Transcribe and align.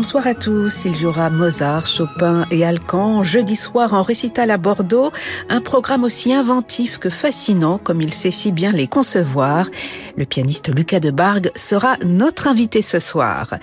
Bonsoir 0.00 0.28
à 0.28 0.34
tous. 0.34 0.84
Il 0.84 0.94
jouera 0.94 1.28
Mozart, 1.28 1.88
Chopin 1.88 2.46
et 2.52 2.64
Alcan 2.64 3.24
jeudi 3.24 3.56
soir 3.56 3.94
en 3.94 4.02
récital 4.02 4.52
à 4.52 4.56
Bordeaux. 4.56 5.10
Un 5.48 5.60
programme 5.60 6.04
aussi 6.04 6.32
inventif 6.32 6.98
que 6.98 7.10
fascinant 7.10 7.78
comme 7.78 8.00
il 8.00 8.14
sait 8.14 8.30
si 8.30 8.52
bien 8.52 8.70
les 8.70 8.86
concevoir. 8.86 9.68
Le 10.16 10.24
pianiste 10.24 10.72
Lucas 10.72 11.00
de 11.00 11.10
Bargue 11.10 11.50
sera 11.56 11.96
notre 12.06 12.46
invité 12.46 12.80
ce 12.80 13.00
soir. 13.00 13.54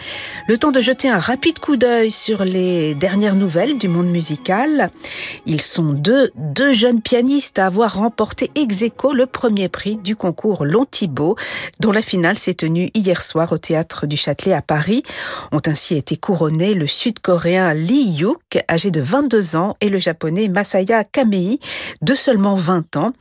Le 0.50 0.58
temps 0.58 0.72
de 0.72 0.82
jeter 0.82 1.10
un 1.10 1.20
rapide 1.20 1.60
coup 1.60 1.78
d'œil 1.78 2.12
sur 2.12 2.44
les 2.44 2.96
dernières 2.96 3.36
nouvelles 3.36 3.78
du 3.78 3.88
monde 3.88 4.10
musical. 4.10 4.92
Ils 5.46 5.62
sont 5.62 5.94
deux, 5.94 6.32
deux 6.36 6.74
jeunes 6.74 7.02
pianistes 7.02 7.60
à 7.60 7.68
avoir 7.68 7.96
remporté 7.96 8.52
ex 8.56 8.82
aequo 8.82 9.14
le 9.14 9.26
premier 9.26 9.70
prix 9.70 9.96
du 9.96 10.18
concours 10.18 10.66
Long 10.66 10.86
Thibault, 10.86 11.38
dont 11.80 11.94
la 11.94 12.02
finale 12.02 12.38
s'est 12.38 12.56
tenue 12.56 12.90
hier 12.94 13.22
soir 13.22 13.54
au 13.54 13.58
théâtre 13.58 14.06
du 14.06 14.18
Châtelet 14.18 14.52
à 14.52 14.62
Paris. 14.62 15.04
Ont 15.54 15.62
ainsi 15.66 15.96
été 15.96 16.18
couronné 16.26 16.74
le 16.74 16.88
sud-coréen 16.88 17.76
Lee 17.76 18.10
Yuk, 18.10 18.58
âgé 18.68 18.90
de 18.90 19.00
22 19.00 19.56
ans, 19.56 19.78
et 19.80 19.90
le 19.90 20.00
japonais 20.00 20.48
Masaya 20.48 21.04
Kamei, 21.04 21.60
de 22.02 22.16
seulement 22.16 22.56
20 22.56 22.96
ans. 22.96 23.12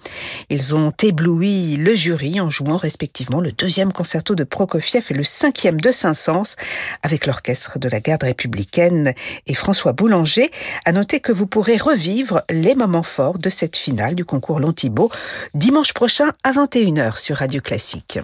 Ils 0.48 0.74
ont 0.74 0.90
ébloui 1.02 1.76
le 1.76 1.94
jury 1.94 2.40
en 2.40 2.48
jouant 2.48 2.78
respectivement 2.78 3.42
le 3.42 3.52
deuxième 3.52 3.92
concerto 3.92 4.34
de 4.34 4.42
Prokofiev 4.42 5.04
et 5.10 5.14
le 5.14 5.22
cinquième 5.22 5.82
de 5.82 5.90
Saint-Saëns 5.90 6.56
avec 7.02 7.26
l'orchestre 7.26 7.78
de 7.78 7.90
la 7.90 8.00
garde 8.00 8.22
républicaine 8.22 9.12
et 9.46 9.54
François 9.54 9.92
Boulanger. 9.92 10.50
À 10.86 10.92
noter 10.92 11.20
que 11.20 11.32
vous 11.32 11.46
pourrez 11.46 11.76
revivre 11.76 12.42
les 12.48 12.74
moments 12.74 13.02
forts 13.02 13.36
de 13.36 13.50
cette 13.50 13.76
finale 13.76 14.14
du 14.14 14.24
concours 14.24 14.60
Lontibo 14.60 15.10
dimanche 15.52 15.92
prochain 15.92 16.30
à 16.42 16.52
21h 16.52 17.18
sur 17.18 17.36
Radio 17.36 17.60
Classique. 17.60 18.18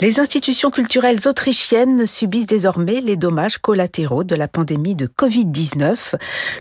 Les 0.00 0.18
institutions 0.18 0.70
culturelles 0.70 1.28
autrichiennes 1.28 2.06
subissent 2.06 2.46
désormais 2.46 3.02
les 3.02 3.16
dommages 3.16 3.58
collatéraux 3.58 4.24
de 4.24 4.34
la 4.34 4.48
pandémie 4.48 4.94
de 4.94 5.06
Covid-19. 5.06 6.14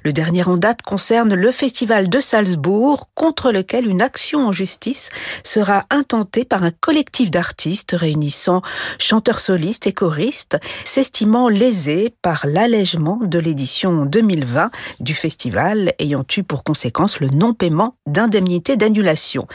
Le 0.04 0.12
dernier 0.12 0.44
en 0.46 0.58
date 0.58 0.82
concerne 0.82 1.34
le 1.34 1.52
festival 1.52 2.10
de 2.10 2.20
Salzbourg, 2.20 3.08
contre 3.16 3.54
lequel 3.54 3.88
une 3.88 4.02
action 4.02 4.46
en 4.48 4.52
justice 4.52 5.10
sera 5.46 5.86
intentée 5.90 6.44
par 6.44 6.66
un 6.66 6.72
collectif 6.72 7.32
d'artistes 7.32 7.96
réunissant 7.98 8.62
chanteurs 9.00 9.40
solistes 9.40 9.88
et 9.88 9.94
choristes, 9.94 10.58
s'estimant 10.84 11.48
lésés 11.48 12.14
par 12.22 12.46
l'allègement 12.46 13.20
de 13.22 13.40
l'édition 13.40 14.04
2020 14.06 14.70
du 15.00 15.14
festival, 15.14 15.94
ayant 16.00 16.26
eu 16.36 16.44
pour 16.44 16.66
conséquence 16.66 17.22
le 17.22 17.30
non-paiement 17.30 17.96
d'indemnités 18.06 18.76
d'annulation. 18.76 19.48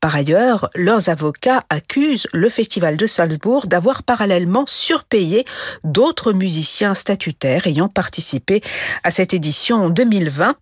Par 0.00 0.16
ailleurs, 0.16 0.70
leurs 0.74 1.10
avocats 1.10 1.60
accusent 1.68 2.28
le 2.32 2.48
festival 2.48 2.96
de 2.96 3.04
Salzbourg 3.04 3.25
d'avoir 3.66 4.02
parallèlement 4.02 4.64
surpayé 4.66 5.44
d'autres 5.84 6.32
musiciens 6.32 6.94
statutaires 6.94 7.66
ayant 7.66 7.88
participé 7.88 8.60
à 9.04 9.10
cette 9.10 9.34
édition 9.34 9.84
en 9.84 9.90
2020. 9.90 10.56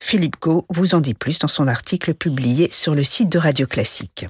Philippe 0.00 0.40
Gau 0.40 0.66
vous 0.70 0.94
en 0.94 1.00
dit 1.00 1.14
plus 1.14 1.38
dans 1.38 1.48
son 1.48 1.68
article 1.68 2.14
publié 2.14 2.68
sur 2.70 2.94
le 2.94 3.04
site 3.04 3.28
de 3.28 3.38
Radio 3.38 3.66
Classique. 3.66 4.26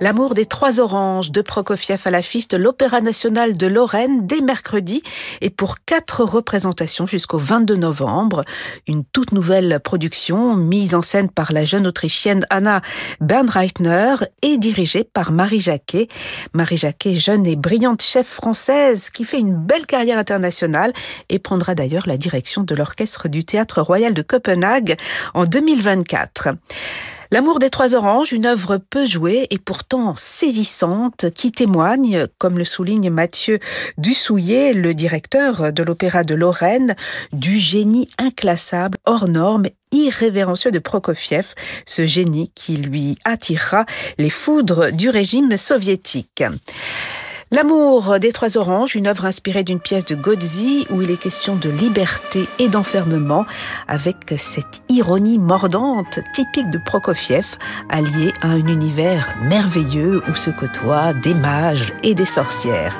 L'amour 0.00 0.34
des 0.34 0.44
trois 0.44 0.80
oranges 0.80 1.30
de 1.30 1.40
Prokofiev 1.40 2.00
à 2.04 2.10
l'affiche 2.10 2.48
de 2.48 2.56
l'Opéra 2.56 3.00
national 3.00 3.56
de 3.56 3.66
Lorraine 3.68 4.26
dès 4.26 4.40
mercredi 4.40 5.02
et 5.40 5.50
pour 5.50 5.76
quatre 5.84 6.24
représentations 6.24 7.06
jusqu'au 7.06 7.38
22 7.38 7.76
novembre. 7.76 8.44
Une 8.88 9.04
toute 9.04 9.30
nouvelle 9.30 9.78
production 9.78 10.56
mise 10.56 10.96
en 10.96 11.02
scène 11.02 11.30
par 11.30 11.52
la 11.52 11.64
jeune 11.64 11.86
autrichienne 11.86 12.44
Anna 12.50 12.82
Bernreitner 13.20 14.16
et 14.42 14.58
dirigée 14.58 15.04
par 15.04 15.30
Marie 15.30 15.60
Jacquet. 15.60 16.08
Marie 16.54 16.76
Jacquet, 16.76 17.14
jeune 17.14 17.46
et 17.46 17.56
brillante 17.56 18.02
chef 18.02 18.26
française 18.26 19.10
qui 19.10 19.24
fait 19.24 19.38
une 19.38 19.54
belle 19.54 19.86
carrière 19.86 20.18
internationale 20.18 20.92
et 21.28 21.38
prendra 21.38 21.76
d'ailleurs 21.76 22.08
la 22.08 22.16
direction 22.16 22.64
de 22.64 22.74
l'orchestre 22.74 23.28
du 23.28 23.44
Théâtre 23.44 23.80
Royal 23.80 24.12
de 24.12 24.22
Copenhague 24.22 24.96
en 25.34 25.44
2024. 25.44 26.48
L'amour 27.34 27.58
des 27.58 27.68
trois 27.68 27.96
oranges, 27.96 28.32
une 28.32 28.46
œuvre 28.46 28.76
peu 28.76 29.06
jouée 29.06 29.48
et 29.50 29.58
pourtant 29.58 30.14
saisissante 30.16 31.32
qui 31.34 31.50
témoigne, 31.50 32.28
comme 32.38 32.58
le 32.58 32.64
souligne 32.64 33.10
Mathieu 33.10 33.58
Dussouillet, 33.98 34.72
le 34.72 34.94
directeur 34.94 35.72
de 35.72 35.82
l'Opéra 35.82 36.22
de 36.22 36.36
Lorraine, 36.36 36.94
du 37.32 37.58
génie 37.58 38.06
inclassable, 38.18 38.98
hors 39.04 39.26
norme 39.26 39.64
irrévérencieux 39.90 40.70
de 40.70 40.78
Prokofiev, 40.78 41.54
ce 41.86 42.06
génie 42.06 42.52
qui 42.54 42.76
lui 42.76 43.18
attirera 43.24 43.84
les 44.16 44.30
foudres 44.30 44.92
du 44.92 45.10
régime 45.10 45.56
soviétique. 45.56 46.44
L'amour 47.54 48.18
des 48.18 48.32
trois 48.32 48.58
oranges, 48.58 48.96
une 48.96 49.06
œuvre 49.06 49.26
inspirée 49.26 49.62
d'une 49.62 49.78
pièce 49.78 50.04
de 50.04 50.16
Godzi 50.16 50.88
où 50.90 51.02
il 51.02 51.12
est 51.12 51.16
question 51.16 51.54
de 51.54 51.70
liberté 51.70 52.48
et 52.58 52.68
d'enfermement 52.68 53.46
avec 53.86 54.34
cette 54.38 54.82
ironie 54.88 55.38
mordante 55.38 56.18
typique 56.32 56.68
de 56.70 56.80
Prokofiev 56.84 57.46
alliée 57.88 58.32
à 58.42 58.48
un 58.48 58.66
univers 58.66 59.36
merveilleux 59.40 60.20
où 60.28 60.34
se 60.34 60.50
côtoient 60.50 61.12
des 61.12 61.34
mages 61.34 61.92
et 62.02 62.16
des 62.16 62.26
sorcières. 62.26 62.98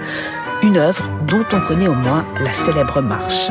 Une 0.62 0.76
œuvre 0.76 1.10
dont 1.26 1.44
on 1.52 1.60
connaît 1.60 1.88
au 1.88 1.94
moins 1.94 2.24
la 2.40 2.52
célèbre 2.52 3.00
marche. 3.00 3.50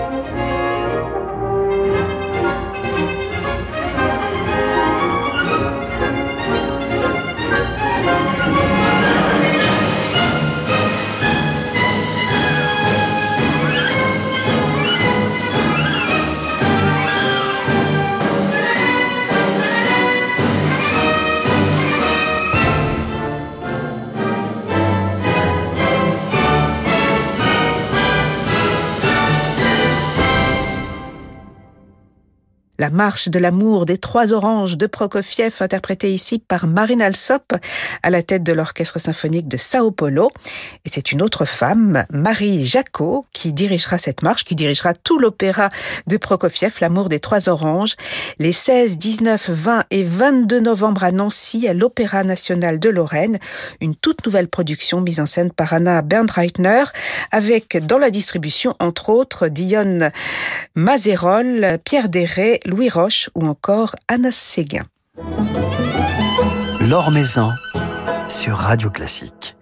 Bye. 0.00 0.59
Marche 32.92 33.28
de 33.28 33.38
l'amour 33.38 33.86
des 33.86 33.98
trois 33.98 34.32
oranges 34.32 34.76
de 34.76 34.86
Prokofiev, 34.86 35.54
interprétée 35.60 36.12
ici 36.12 36.38
par 36.38 36.66
Marine 36.66 37.02
Alsop, 37.02 37.54
à 38.02 38.10
la 38.10 38.22
tête 38.22 38.42
de 38.42 38.52
l'orchestre 38.52 38.98
symphonique 38.98 39.48
de 39.48 39.56
Sao 39.56 39.90
Paulo. 39.90 40.30
Et 40.84 40.88
c'est 40.88 41.12
une 41.12 41.22
autre 41.22 41.44
femme, 41.44 42.04
Marie 42.10 42.66
Jacot, 42.66 43.26
qui 43.32 43.52
dirigera 43.52 43.98
cette 43.98 44.22
marche, 44.22 44.44
qui 44.44 44.54
dirigera 44.54 44.94
tout 44.94 45.18
l'opéra 45.18 45.68
de 46.06 46.16
Prokofiev, 46.16 46.74
L'amour 46.80 47.08
des 47.08 47.20
trois 47.20 47.48
oranges, 47.48 47.94
les 48.38 48.52
16, 48.52 48.98
19, 48.98 49.50
20 49.50 49.84
et 49.90 50.02
22 50.02 50.60
novembre 50.60 51.04
à 51.04 51.12
Nancy, 51.12 51.68
à 51.68 51.74
l'Opéra 51.74 52.24
national 52.24 52.78
de 52.78 52.88
Lorraine. 52.88 53.38
Une 53.80 53.94
toute 53.94 54.24
nouvelle 54.26 54.48
production 54.48 55.00
mise 55.00 55.20
en 55.20 55.26
scène 55.26 55.52
par 55.52 55.72
Anna 55.72 56.02
Bernreitner, 56.02 56.84
avec 57.30 57.76
dans 57.86 57.98
la 57.98 58.10
distribution, 58.10 58.74
entre 58.80 59.10
autres, 59.10 59.48
Dionne 59.48 60.10
Mazerol, 60.74 61.78
Pierre 61.84 62.08
Desrets, 62.08 62.60
Louis 62.64 62.79
Roche 62.88 63.30
ou 63.34 63.46
encore 63.46 63.94
Anna 64.08 64.32
Séguin. 64.32 64.84
L'Or 66.88 67.10
Maison 67.10 67.52
sur 68.28 68.56
Radio 68.56 68.90
Classique. 68.90 69.56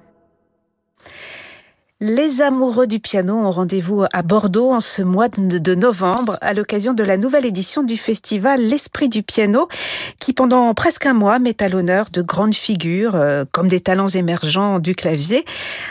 Les 2.00 2.42
amoureux 2.42 2.86
du 2.86 3.00
piano 3.00 3.34
ont 3.34 3.50
rendez-vous 3.50 4.04
à 4.12 4.22
Bordeaux 4.22 4.70
en 4.70 4.80
ce 4.80 5.02
mois 5.02 5.28
de 5.28 5.74
novembre 5.74 6.38
à 6.42 6.54
l'occasion 6.54 6.92
de 6.92 7.02
la 7.02 7.16
nouvelle 7.16 7.44
édition 7.44 7.82
du 7.82 7.96
festival 7.96 8.60
L'Esprit 8.62 9.08
du 9.08 9.24
piano 9.24 9.66
qui 10.20 10.32
pendant 10.32 10.72
presque 10.74 11.06
un 11.06 11.12
mois 11.12 11.40
met 11.40 11.60
à 11.60 11.68
l'honneur 11.68 12.06
de 12.12 12.22
grandes 12.22 12.54
figures 12.54 13.16
euh, 13.16 13.44
comme 13.50 13.66
des 13.66 13.80
talents 13.80 14.06
émergents 14.06 14.78
du 14.78 14.94
clavier. 14.94 15.44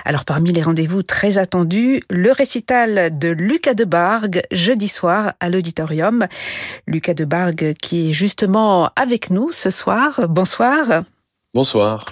Alors 0.06 0.24
parmi 0.24 0.54
les 0.54 0.62
rendez-vous 0.62 1.04
très 1.04 1.38
attendus, 1.38 2.02
le 2.10 2.32
récital 2.32 3.20
de 3.20 3.28
Lucas 3.28 3.74
de 3.74 3.84
Bargue 3.84 4.44
jeudi 4.50 4.88
soir 4.88 5.34
à 5.42 5.50
l'auditorium. 5.50 6.28
Lucas 6.88 7.16
de 7.16 7.26
Bargue 7.26 7.74
qui 7.82 8.12
est 8.12 8.14
justement 8.14 8.92
avec 8.96 9.30
nous 9.30 9.52
ce 9.52 9.70
soir. 9.70 10.22
Bonsoir. 10.30 11.02
Bonsoir. 11.54 12.06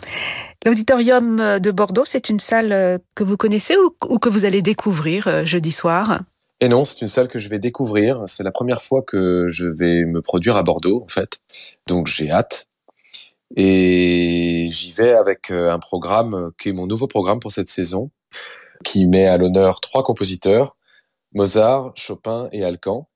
L'auditorium 0.66 1.60
de 1.60 1.72
Bordeaux, 1.72 2.06
c'est 2.06 2.30
une 2.30 2.40
salle 2.40 2.72
euh, 2.72 2.98
que 3.16 3.24
vous 3.24 3.38
connaissez 3.38 3.76
ou, 3.78 4.18
que 4.18 4.30
vous 4.30 4.46
allez 4.46 4.64
découvrir 4.64 5.28
euh, 5.28 5.46
jeudi 5.46 5.72
soir? 5.72 6.22
Et 6.60 6.70
non, 6.70 6.84
c'est 6.84 7.02
une 7.02 7.08
salle 7.08 7.28
que 7.28 7.38
je 7.38 7.50
vais 7.50 7.60
découvrir. 7.60 8.24
C'est 8.26 8.42
la 8.42 8.52
première 8.52 8.82
fois 8.82 9.04
que 9.04 9.46
je 9.48 9.68
vais 9.68 10.06
me 10.06 10.24
produire 10.24 10.56
à 10.56 10.64
Bordeaux, 10.64 11.04
en 11.04 11.08
fait. 11.08 11.38
Donc 11.88 12.08
j'ai 12.08 12.32
hâte. 12.32 12.68
Et 13.56 14.68
j'y 14.72 14.92
vais 14.94 15.14
avec 15.14 15.52
euh, 15.52 15.72
un 15.72 15.78
programme 15.78 16.52
qui 16.58 16.70
est 16.70 16.74
mon 16.74 16.88
nouveau 16.88 17.06
programme 17.06 17.40
pour 17.40 17.52
cette 17.52 17.70
saison, 17.70 18.10
qui 18.84 19.06
met 19.06 19.28
à 19.28 19.38
l'honneur 19.38 19.82
trois 19.82 20.04
compositeurs, 20.04 20.76
Mozart, 21.36 21.92
Chopin 21.96 22.50
et 22.52 22.64
Alcan. 22.66 23.08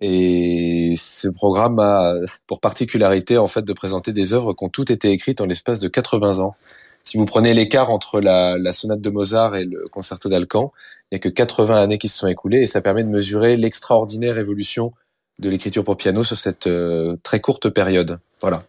Et 0.00 0.94
ce 0.96 1.28
programme 1.28 1.78
a 1.80 2.14
pour 2.46 2.60
particularité 2.60 3.36
en 3.38 3.46
fait 3.46 3.62
de 3.62 3.72
présenter 3.72 4.12
des 4.12 4.32
œuvres 4.32 4.52
qui 4.52 4.64
ont 4.64 4.68
toutes 4.68 4.90
été 4.90 5.10
écrites 5.10 5.40
en 5.40 5.46
l'espace 5.46 5.80
de 5.80 5.88
80 5.88 6.38
ans. 6.38 6.54
Si 7.02 7.16
vous 7.16 7.24
prenez 7.24 7.54
l'écart 7.54 7.90
entre 7.90 8.20
la, 8.20 8.72
sonate 8.72 9.00
de 9.00 9.10
Mozart 9.10 9.56
et 9.56 9.64
le 9.64 9.88
concerto 9.88 10.28
d'Alcan, 10.28 10.72
il 11.10 11.14
n'y 11.14 11.16
a 11.16 11.20
que 11.20 11.28
80 11.28 11.80
années 11.80 11.98
qui 11.98 12.08
se 12.08 12.18
sont 12.18 12.26
écoulées 12.26 12.60
et 12.60 12.66
ça 12.66 12.80
permet 12.80 13.02
de 13.02 13.08
mesurer 13.08 13.56
l'extraordinaire 13.56 14.38
évolution 14.38 14.92
de 15.38 15.48
l'écriture 15.48 15.84
pour 15.84 15.96
piano 15.96 16.22
sur 16.22 16.36
cette 16.36 16.66
euh, 16.66 17.16
très 17.22 17.40
courte 17.40 17.70
période. 17.70 18.18
Voilà. 18.40 18.62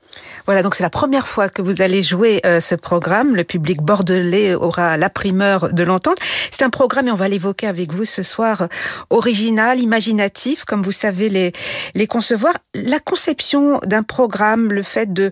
Voilà, 0.47 0.63
donc 0.63 0.73
c'est 0.73 0.81
la 0.81 0.89
première 0.89 1.27
fois 1.27 1.47
que 1.47 1.61
vous 1.61 1.83
allez 1.83 2.01
jouer 2.01 2.41
euh, 2.43 2.59
ce 2.59 2.73
programme. 2.73 3.35
Le 3.35 3.43
public 3.43 3.81
bordelais 3.83 4.55
aura 4.55 4.97
la 4.97 5.11
primeur 5.11 5.71
de 5.71 5.83
l'entendre. 5.83 6.17
C'est 6.49 6.63
un 6.63 6.71
programme, 6.71 7.07
et 7.07 7.11
on 7.11 7.15
va 7.15 7.27
l'évoquer 7.27 7.67
avec 7.67 7.93
vous 7.93 8.05
ce 8.05 8.23
soir, 8.23 8.67
original, 9.11 9.79
imaginatif, 9.79 10.65
comme 10.65 10.81
vous 10.81 10.91
savez 10.91 11.29
les, 11.29 11.51
les 11.93 12.07
concevoir. 12.07 12.55
La 12.73 12.99
conception 12.99 13.79
d'un 13.85 14.01
programme, 14.01 14.73
le 14.73 14.81
fait 14.81 15.13
de 15.13 15.29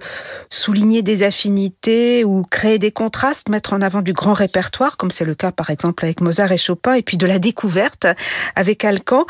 souligner 0.51 1.01
des 1.01 1.23
affinités 1.23 2.23
ou 2.23 2.43
créer 2.43 2.77
des 2.77 2.91
contrastes, 2.91 3.49
mettre 3.49 3.73
en 3.73 3.81
avant 3.81 4.03
du 4.03 4.13
grand 4.13 4.33
répertoire, 4.33 4.97
comme 4.97 5.09
c'est 5.09 5.25
le 5.25 5.33
cas 5.33 5.51
par 5.51 5.71
exemple 5.71 6.05
avec 6.05 6.21
Mozart 6.21 6.51
et 6.51 6.57
Chopin, 6.57 6.93
et 6.93 7.01
puis 7.01 7.17
de 7.17 7.25
la 7.25 7.39
découverte 7.39 8.05
avec 8.55 8.85
Alcan, 8.85 9.25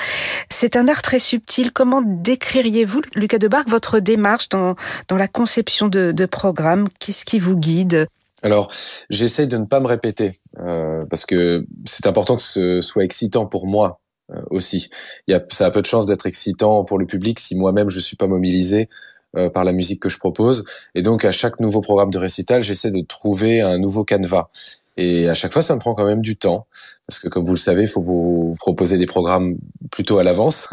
c'est 0.50 0.75
un 0.75 0.89
art 0.89 1.01
très 1.01 1.19
subtil. 1.19 1.71
Comment 1.71 2.01
décririez-vous, 2.06 3.01
Lucas 3.15 3.38
Debarque, 3.38 3.69
votre 3.69 4.00
démarche 4.00 4.50
dans 4.50 4.75
dans 5.07 5.17
la 5.17 5.27
conception 5.27 5.88
de, 5.88 6.11
de 6.11 6.25
programmes 6.25 6.88
Qu'est-ce 6.99 7.25
qui 7.25 7.39
vous 7.39 7.57
guide? 7.57 8.07
Alors, 8.44 8.71
j'essaye 9.09 9.47
de 9.47 9.57
ne 9.57 9.65
pas 9.65 9.79
me 9.79 9.88
répéter 9.88 10.31
euh, 10.59 11.05
parce 11.09 11.25
que 11.25 11.65
c'est 11.85 12.05
important 12.05 12.35
que 12.35 12.41
ce 12.41 12.81
soit 12.81 13.03
excitant 13.03 13.47
pour 13.47 13.65
moi 13.65 13.99
euh, 14.31 14.41
aussi. 14.51 14.89
Il 15.27 15.31
y 15.31 15.33
a, 15.33 15.44
ça 15.49 15.65
a 15.65 15.71
peu 15.71 15.81
de 15.81 15.88
chance 15.88 16.05
d'être 16.05 16.27
excitant 16.27 16.83
pour 16.83 16.99
le 16.99 17.05
public 17.05 17.39
si 17.39 17.55
moi-même 17.55 17.89
je 17.89 17.99
suis 17.99 18.15
pas 18.15 18.27
mobilisé 18.27 18.89
euh, 19.35 19.49
par 19.49 19.63
la 19.63 19.73
musique 19.73 20.01
que 20.01 20.09
je 20.09 20.19
propose. 20.19 20.65
Et 20.94 21.01
donc, 21.01 21.25
à 21.25 21.31
chaque 21.31 21.59
nouveau 21.59 21.81
programme 21.81 22.11
de 22.11 22.17
récital, 22.19 22.61
j'essaie 22.61 22.91
de 22.91 23.01
trouver 23.01 23.61
un 23.61 23.79
nouveau 23.79 24.03
canevas. 24.03 24.49
Et 24.97 25.29
à 25.29 25.33
chaque 25.33 25.53
fois, 25.53 25.61
ça 25.61 25.75
me 25.75 25.79
prend 25.79 25.95
quand 25.95 26.05
même 26.05 26.21
du 26.21 26.35
temps 26.35 26.67
parce 27.07 27.19
que, 27.19 27.27
comme 27.27 27.45
vous 27.45 27.53
le 27.53 27.57
savez, 27.57 27.83
il 27.83 27.88
faut 27.88 28.01
vous 28.01 28.55
proposer 28.59 28.97
des 28.97 29.05
programmes 29.05 29.57
plutôt 29.91 30.17
à 30.17 30.23
l'avance. 30.23 30.69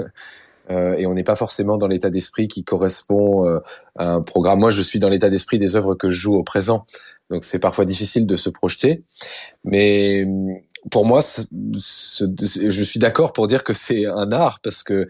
Euh, 0.71 0.95
et 0.97 1.07
on 1.07 1.15
n'est 1.15 1.25
pas 1.25 1.37
forcément 1.37 1.77
dans 1.77 1.89
l'état 1.89 2.11
d'esprit 2.11 2.49
qui 2.49 2.65
correspond 2.65 3.47
euh, 3.47 3.61
à 3.97 4.13
un 4.13 4.23
programme. 4.23 4.61
Moi, 4.61 4.71
je 4.71 4.83
suis 4.83 4.99
dans 4.99 5.09
l'état 5.09 5.31
d'esprit 5.31 5.59
des 5.59 5.77
œuvres 5.77 5.95
que 5.95 6.09
je 6.09 6.17
joue 6.17 6.35
au 6.35 6.43
présent, 6.43 6.87
donc 7.31 7.45
c'est 7.45 7.59
parfois 7.59 7.85
difficile 7.85 8.27
de 8.27 8.37
se 8.37 8.51
projeter. 8.51 9.05
Mais 9.65 10.25
mm, 10.27 10.57
pour 10.91 11.07
moi, 11.07 11.21
je 11.23 12.83
suis 12.83 13.01
d'accord 13.01 13.33
pour 13.33 13.47
dire 13.47 13.65
que 13.65 13.73
c'est 13.73 14.07
un 14.07 14.33
art 14.33 14.61
parce 14.61 14.83
que 14.83 15.09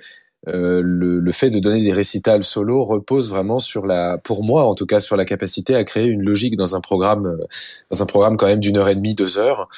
euh, 0.48 0.82
le, 0.84 1.20
le, 1.20 1.32
fait 1.32 1.48
de 1.48 1.58
donner 1.58 1.82
des 1.82 1.92
récitals 1.92 2.44
solo 2.44 2.84
repose 2.84 3.30
vraiment 3.30 3.58
sur 3.58 3.86
la, 3.86 4.18
pour 4.18 4.44
moi 4.44 4.64
en 4.64 4.74
tout 4.74 4.84
cas, 4.84 5.00
sur 5.00 5.16
la 5.16 5.24
capacité 5.24 5.74
à 5.74 5.84
créer 5.84 6.04
une 6.04 6.22
logique 6.22 6.56
dans 6.56 6.76
un 6.76 6.80
programme, 6.80 7.26
euh, 7.26 7.44
dans 7.90 8.02
un 8.02 8.06
programme 8.06 8.36
quand 8.36 8.46
même 8.46 8.60
d'une 8.60 8.76
heure 8.76 8.88
et 8.88 8.94
demie, 8.94 9.14
deux 9.14 9.38
heures 9.38 9.68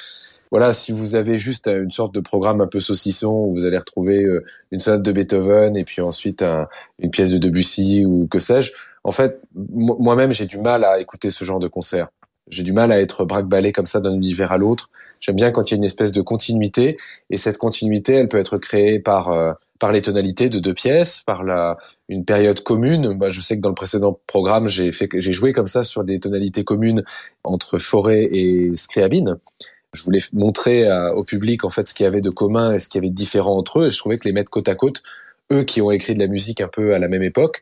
voilà, 0.51 0.73
si 0.73 0.91
vous 0.91 1.15
avez 1.15 1.37
juste 1.37 1.67
une 1.67 1.91
sorte 1.91 2.13
de 2.13 2.19
programme 2.19 2.61
un 2.61 2.67
peu 2.67 2.79
saucisson 2.79 3.33
où 3.33 3.51
vous 3.51 3.65
allez 3.65 3.77
retrouver 3.77 4.23
euh, 4.23 4.43
une 4.71 4.79
sonate 4.79 5.01
de 5.01 5.11
Beethoven 5.11 5.75
et 5.75 5.83
puis 5.83 6.01
ensuite 6.01 6.43
une 6.99 7.09
pièce 7.11 7.31
de 7.31 7.37
Debussy 7.37 8.05
ou 8.05 8.27
que 8.27 8.39
sais-je, 8.39 8.71
en 9.03 9.11
fait, 9.11 9.39
moi-même 9.55 10.33
j'ai 10.33 10.45
du 10.45 10.59
mal 10.59 10.83
à 10.83 10.99
écouter 10.99 11.29
ce 11.29 11.45
genre 11.45 11.59
de 11.59 11.67
concert. 11.67 12.09
J'ai 12.49 12.63
du 12.63 12.73
mal 12.73 12.91
à 12.91 12.99
être 12.99 13.25
braque-ballé 13.25 13.71
comme 13.71 13.85
ça 13.85 13.99
d'un 13.99 14.13
univers 14.13 14.51
à 14.51 14.57
l'autre. 14.57 14.89
J'aime 15.19 15.35
bien 15.35 15.51
quand 15.51 15.69
il 15.69 15.71
y 15.71 15.75
a 15.75 15.77
une 15.77 15.83
espèce 15.83 16.11
de 16.11 16.21
continuité 16.21 16.97
et 17.29 17.37
cette 17.37 17.57
continuité, 17.57 18.13
elle 18.13 18.27
peut 18.27 18.37
être 18.37 18.57
créée 18.57 18.99
par 18.99 19.29
euh, 19.29 19.53
par 19.79 19.91
les 19.91 20.01
tonalités 20.01 20.49
de 20.49 20.59
deux 20.59 20.73
pièces, 20.73 21.21
par 21.25 21.43
la 21.43 21.77
une 22.09 22.25
période 22.25 22.61
commune. 22.61 23.17
Bah, 23.17 23.29
je 23.29 23.41
sais 23.41 23.57
que 23.57 23.61
dans 23.61 23.69
le 23.69 23.75
précédent 23.75 24.19
programme, 24.27 24.67
j'ai 24.67 24.91
j'ai 24.91 25.31
joué 25.31 25.53
comme 25.53 25.67
ça 25.67 25.83
sur 25.83 26.03
des 26.03 26.19
tonalités 26.19 26.63
communes 26.63 27.03
entre 27.43 27.77
Forêt 27.77 28.27
et 28.31 28.71
Scriabine. 28.75 29.37
Je 29.93 30.03
voulais 30.03 30.19
montrer 30.33 30.91
au 31.15 31.23
public 31.23 31.63
en 31.63 31.69
fait 31.69 31.87
ce 31.87 31.93
qu'il 31.93 32.03
y 32.03 32.07
avait 32.07 32.21
de 32.21 32.29
commun 32.29 32.73
et 32.73 32.79
ce 32.79 32.89
qu'il 32.89 32.99
y 32.99 33.01
avait 33.05 33.09
de 33.09 33.15
différent 33.15 33.55
entre 33.55 33.79
eux. 33.79 33.87
Et 33.87 33.89
je 33.89 33.97
trouvais 33.97 34.17
que 34.19 34.27
les 34.27 34.33
mettre 34.33 34.51
côte 34.51 34.67
à 34.67 34.75
côte, 34.75 35.01
eux 35.51 35.63
qui 35.63 35.81
ont 35.81 35.91
écrit 35.91 36.13
de 36.13 36.19
la 36.19 36.27
musique 36.27 36.61
un 36.61 36.67
peu 36.67 36.93
à 36.93 36.99
la 36.99 37.07
même 37.07 37.23
époque, 37.23 37.61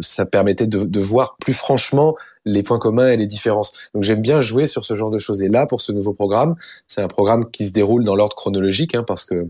ça 0.00 0.26
permettait 0.26 0.66
de, 0.66 1.00
voir 1.00 1.36
plus 1.38 1.52
franchement 1.52 2.16
les 2.44 2.62
points 2.62 2.78
communs 2.78 3.08
et 3.08 3.16
les 3.16 3.26
différences. 3.26 3.72
Donc 3.94 4.02
j'aime 4.02 4.20
bien 4.20 4.40
jouer 4.40 4.66
sur 4.66 4.84
ce 4.84 4.94
genre 4.94 5.10
de 5.10 5.18
choses. 5.18 5.42
Et 5.42 5.48
là, 5.48 5.66
pour 5.66 5.80
ce 5.80 5.92
nouveau 5.92 6.12
programme, 6.12 6.56
c'est 6.86 7.00
un 7.00 7.08
programme 7.08 7.50
qui 7.50 7.66
se 7.66 7.72
déroule 7.72 8.04
dans 8.04 8.14
l'ordre 8.14 8.36
chronologique, 8.36 8.94
hein, 8.94 9.04
parce 9.06 9.24
que 9.24 9.46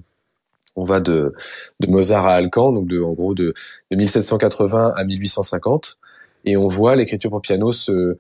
on 0.77 0.85
va 0.85 1.01
de, 1.01 1.33
de 1.81 1.87
Mozart 1.87 2.27
à 2.27 2.35
Alcan, 2.35 2.73
donc 2.73 2.87
de, 2.87 3.01
en 3.01 3.13
gros 3.13 3.35
de, 3.35 3.55
de 3.91 3.97
1780 3.97 4.93
à 4.95 5.05
1850, 5.05 5.99
et 6.45 6.57
on 6.57 6.67
voit 6.67 6.97
l'écriture 6.97 7.31
pour 7.31 7.41
piano 7.41 7.73
se, 7.73 8.19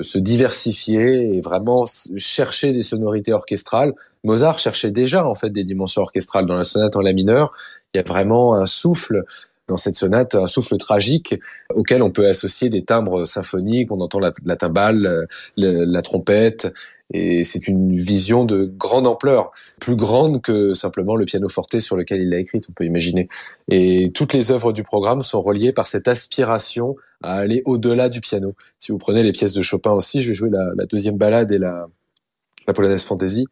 se 0.00 0.18
diversifier 0.18 1.36
et 1.36 1.40
vraiment 1.40 1.84
chercher 2.16 2.72
des 2.72 2.82
sonorités 2.82 3.32
orchestrales. 3.32 3.94
Mozart 4.24 4.58
cherchait 4.58 4.90
déjà 4.90 5.26
en 5.26 5.34
fait 5.34 5.50
des 5.50 5.64
dimensions 5.64 6.02
orchestrales 6.02 6.46
dans 6.46 6.56
la 6.56 6.64
sonate 6.64 6.96
en 6.96 7.00
la 7.00 7.12
mineur. 7.12 7.52
Il 7.94 7.98
y 7.98 8.00
a 8.00 8.02
vraiment 8.02 8.54
un 8.54 8.66
souffle 8.66 9.24
dans 9.68 9.76
cette 9.76 9.96
sonate, 9.96 10.34
un 10.34 10.46
souffle 10.46 10.76
tragique 10.76 11.34
auquel 11.74 12.02
on 12.02 12.10
peut 12.10 12.28
associer 12.28 12.68
des 12.68 12.84
timbres 12.84 13.24
symphoniques. 13.24 13.90
On 13.90 14.00
entend 14.00 14.20
la, 14.20 14.32
la 14.44 14.56
timbale, 14.56 15.26
la 15.56 16.02
trompette, 16.02 16.72
et 17.12 17.44
c'est 17.44 17.68
une 17.68 17.94
vision 17.94 18.44
de 18.44 18.64
grande 18.64 19.06
ampleur, 19.06 19.52
plus 19.80 19.96
grande 19.96 20.42
que 20.42 20.74
simplement 20.74 21.14
le 21.14 21.24
piano 21.24 21.48
forte 21.48 21.78
sur 21.78 21.96
lequel 21.96 22.20
il 22.20 22.30
l'a 22.30 22.38
écrite, 22.38 22.66
on 22.68 22.72
peut 22.72 22.84
imaginer. 22.84 23.28
Et 23.68 24.10
toutes 24.12 24.32
les 24.32 24.50
œuvres 24.50 24.72
du 24.72 24.82
programme 24.82 25.20
sont 25.20 25.40
reliées 25.40 25.72
par 25.72 25.86
cette 25.86 26.08
aspiration 26.08 26.96
à 27.22 27.34
aller 27.34 27.62
au-delà 27.64 28.08
du 28.08 28.20
piano. 28.20 28.54
Si 28.78 28.90
vous 28.90 28.98
prenez 28.98 29.22
les 29.22 29.32
pièces 29.32 29.52
de 29.52 29.62
Chopin 29.62 29.92
aussi, 29.92 30.22
je 30.22 30.28
vais 30.28 30.34
jouer 30.34 30.50
la, 30.50 30.86
deuxième 30.86 31.16
balade 31.16 31.52
et 31.52 31.58
la, 31.58 31.86
Polonaise 32.74 33.04
Fantasy. 33.04 33.46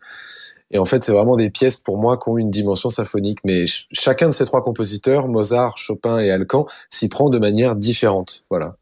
Et 0.73 0.79
en 0.79 0.85
fait, 0.85 1.05
c'est 1.05 1.13
vraiment 1.13 1.37
des 1.37 1.51
pièces 1.51 1.77
pour 1.77 1.99
moi 1.99 2.17
qui 2.17 2.29
ont 2.29 2.39
une 2.39 2.51
dimension 2.51 2.91
symphonique. 2.91 3.39
Mais 3.45 3.65
chacun 3.67 4.29
de 4.29 4.35
ces 4.35 4.45
trois 4.45 4.65
compositeurs, 4.65 5.29
Mozart, 5.29 5.79
Chopin 5.79 6.19
et 6.19 6.33
Alcan, 6.33 6.67
s'y 6.91 7.09
prend 7.09 7.31
de 7.31 7.39
manière 7.39 7.77
différente. 7.77 8.45
Voilà. 8.51 8.77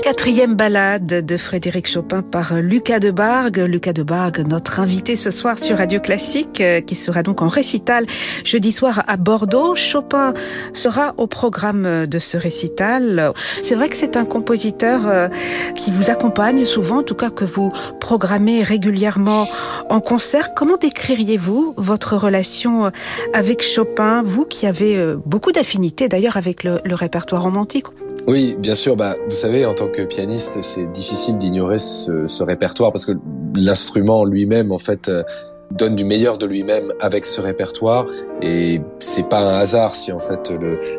Quatrième 0.00 0.54
balade 0.54 1.06
de 1.06 1.36
Frédéric 1.36 1.86
Chopin 1.86 2.22
par 2.22 2.54
Lucas 2.54 3.00
de 3.00 3.10
Bargue. 3.10 3.58
Lucas 3.58 3.92
de 3.92 4.02
Bargue, 4.02 4.46
notre 4.48 4.80
invité 4.80 5.14
ce 5.14 5.30
soir 5.30 5.58
sur 5.58 5.76
Radio 5.76 6.00
Classique, 6.00 6.60
euh, 6.60 6.80
qui 6.80 6.94
sera 6.94 7.22
donc 7.22 7.42
en 7.42 7.48
récital 7.48 8.06
jeudi 8.44 8.72
soir 8.72 9.02
à 9.06 9.16
Bordeaux. 9.16 9.74
Chopin 9.74 10.32
sera 10.72 11.14
au 11.18 11.26
programme 11.26 12.06
de 12.06 12.18
ce 12.18 12.36
récital. 12.36 13.32
C'est 13.62 13.74
vrai 13.74 13.88
que 13.88 13.96
c'est 13.96 14.16
un 14.16 14.24
compositeur 14.24 15.02
euh, 15.06 15.28
qui 15.74 15.90
vous 15.90 16.10
accompagne 16.10 16.64
souvent, 16.64 16.98
en 16.98 17.02
tout 17.02 17.14
cas 17.14 17.30
que 17.30 17.44
vous 17.44 17.70
programmez 18.00 18.62
régulièrement 18.62 19.46
en 19.90 20.00
concert. 20.00 20.54
Comment 20.54 20.76
décririez-vous 20.76 21.74
votre 21.76 22.16
relation 22.16 22.90
avec 23.34 23.62
Chopin, 23.62 24.22
vous 24.24 24.46
qui 24.46 24.66
avez 24.66 24.96
euh, 24.96 25.16
beaucoup 25.26 25.52
d'affinités 25.52 26.08
d'ailleurs 26.08 26.38
avec 26.38 26.64
le, 26.64 26.80
le 26.84 26.94
répertoire 26.94 27.42
romantique? 27.42 27.86
Oui, 28.26 28.56
bien 28.58 28.74
sûr. 28.74 28.96
Bah, 28.96 29.16
vous 29.28 29.34
savez, 29.34 29.66
en 29.66 29.74
tant 29.74 29.88
que 29.88 30.02
pianiste, 30.02 30.58
c'est 30.62 30.90
difficile 30.92 31.38
d'ignorer 31.38 31.78
ce, 31.78 32.26
ce, 32.26 32.42
répertoire 32.42 32.92
parce 32.92 33.06
que 33.06 33.12
l'instrument 33.56 34.24
lui-même, 34.24 34.72
en 34.72 34.78
fait, 34.78 35.08
euh, 35.08 35.22
donne 35.70 35.94
du 35.94 36.04
meilleur 36.04 36.38
de 36.38 36.46
lui-même 36.46 36.92
avec 37.00 37.24
ce 37.24 37.40
répertoire. 37.40 38.06
Et 38.42 38.80
c'est 38.98 39.28
pas 39.28 39.40
un 39.40 39.58
hasard 39.58 39.94
si, 39.94 40.12
en 40.12 40.18
fait, 40.18 40.52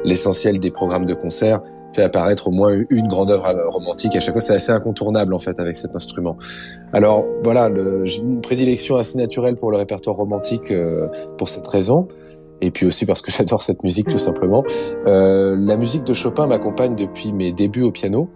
l'essentiel 0.03 0.59
des 0.59 0.71
programmes 0.71 1.05
de 1.05 1.13
concert 1.13 1.61
fait 1.93 2.03
apparaître 2.03 2.47
au 2.47 2.51
moins 2.51 2.73
une 2.89 3.07
grande 3.07 3.31
œuvre 3.31 3.53
romantique. 3.69 4.15
À 4.15 4.19
chaque 4.19 4.33
fois, 4.33 4.41
c'est 4.41 4.53
assez 4.53 4.71
incontournable 4.71 5.33
en 5.33 5.39
fait 5.39 5.59
avec 5.59 5.75
cet 5.75 5.95
instrument. 5.95 6.37
Alors 6.93 7.25
voilà, 7.43 7.69
j'ai 8.05 8.21
une 8.21 8.41
prédilection 8.41 8.95
assez 8.95 9.17
naturelle 9.17 9.55
pour 9.55 9.71
le 9.71 9.77
répertoire 9.77 10.15
romantique 10.15 10.71
euh, 10.71 11.07
pour 11.37 11.49
cette 11.49 11.67
raison 11.67 12.07
et 12.61 12.71
puis 12.71 12.85
aussi 12.85 13.05
parce 13.05 13.21
que 13.21 13.31
j'adore 13.37 13.61
cette 13.61 13.83
musique 13.83 14.07
tout 14.07 14.17
simplement. 14.17 14.63
Euh, 15.07 15.55
la 15.59 15.77
musique 15.77 16.03
de 16.03 16.13
Chopin 16.13 16.47
m'accompagne 16.47 16.95
depuis 16.95 17.31
mes 17.31 17.51
débuts 17.51 17.83
au 17.83 17.91
piano, 17.91 18.29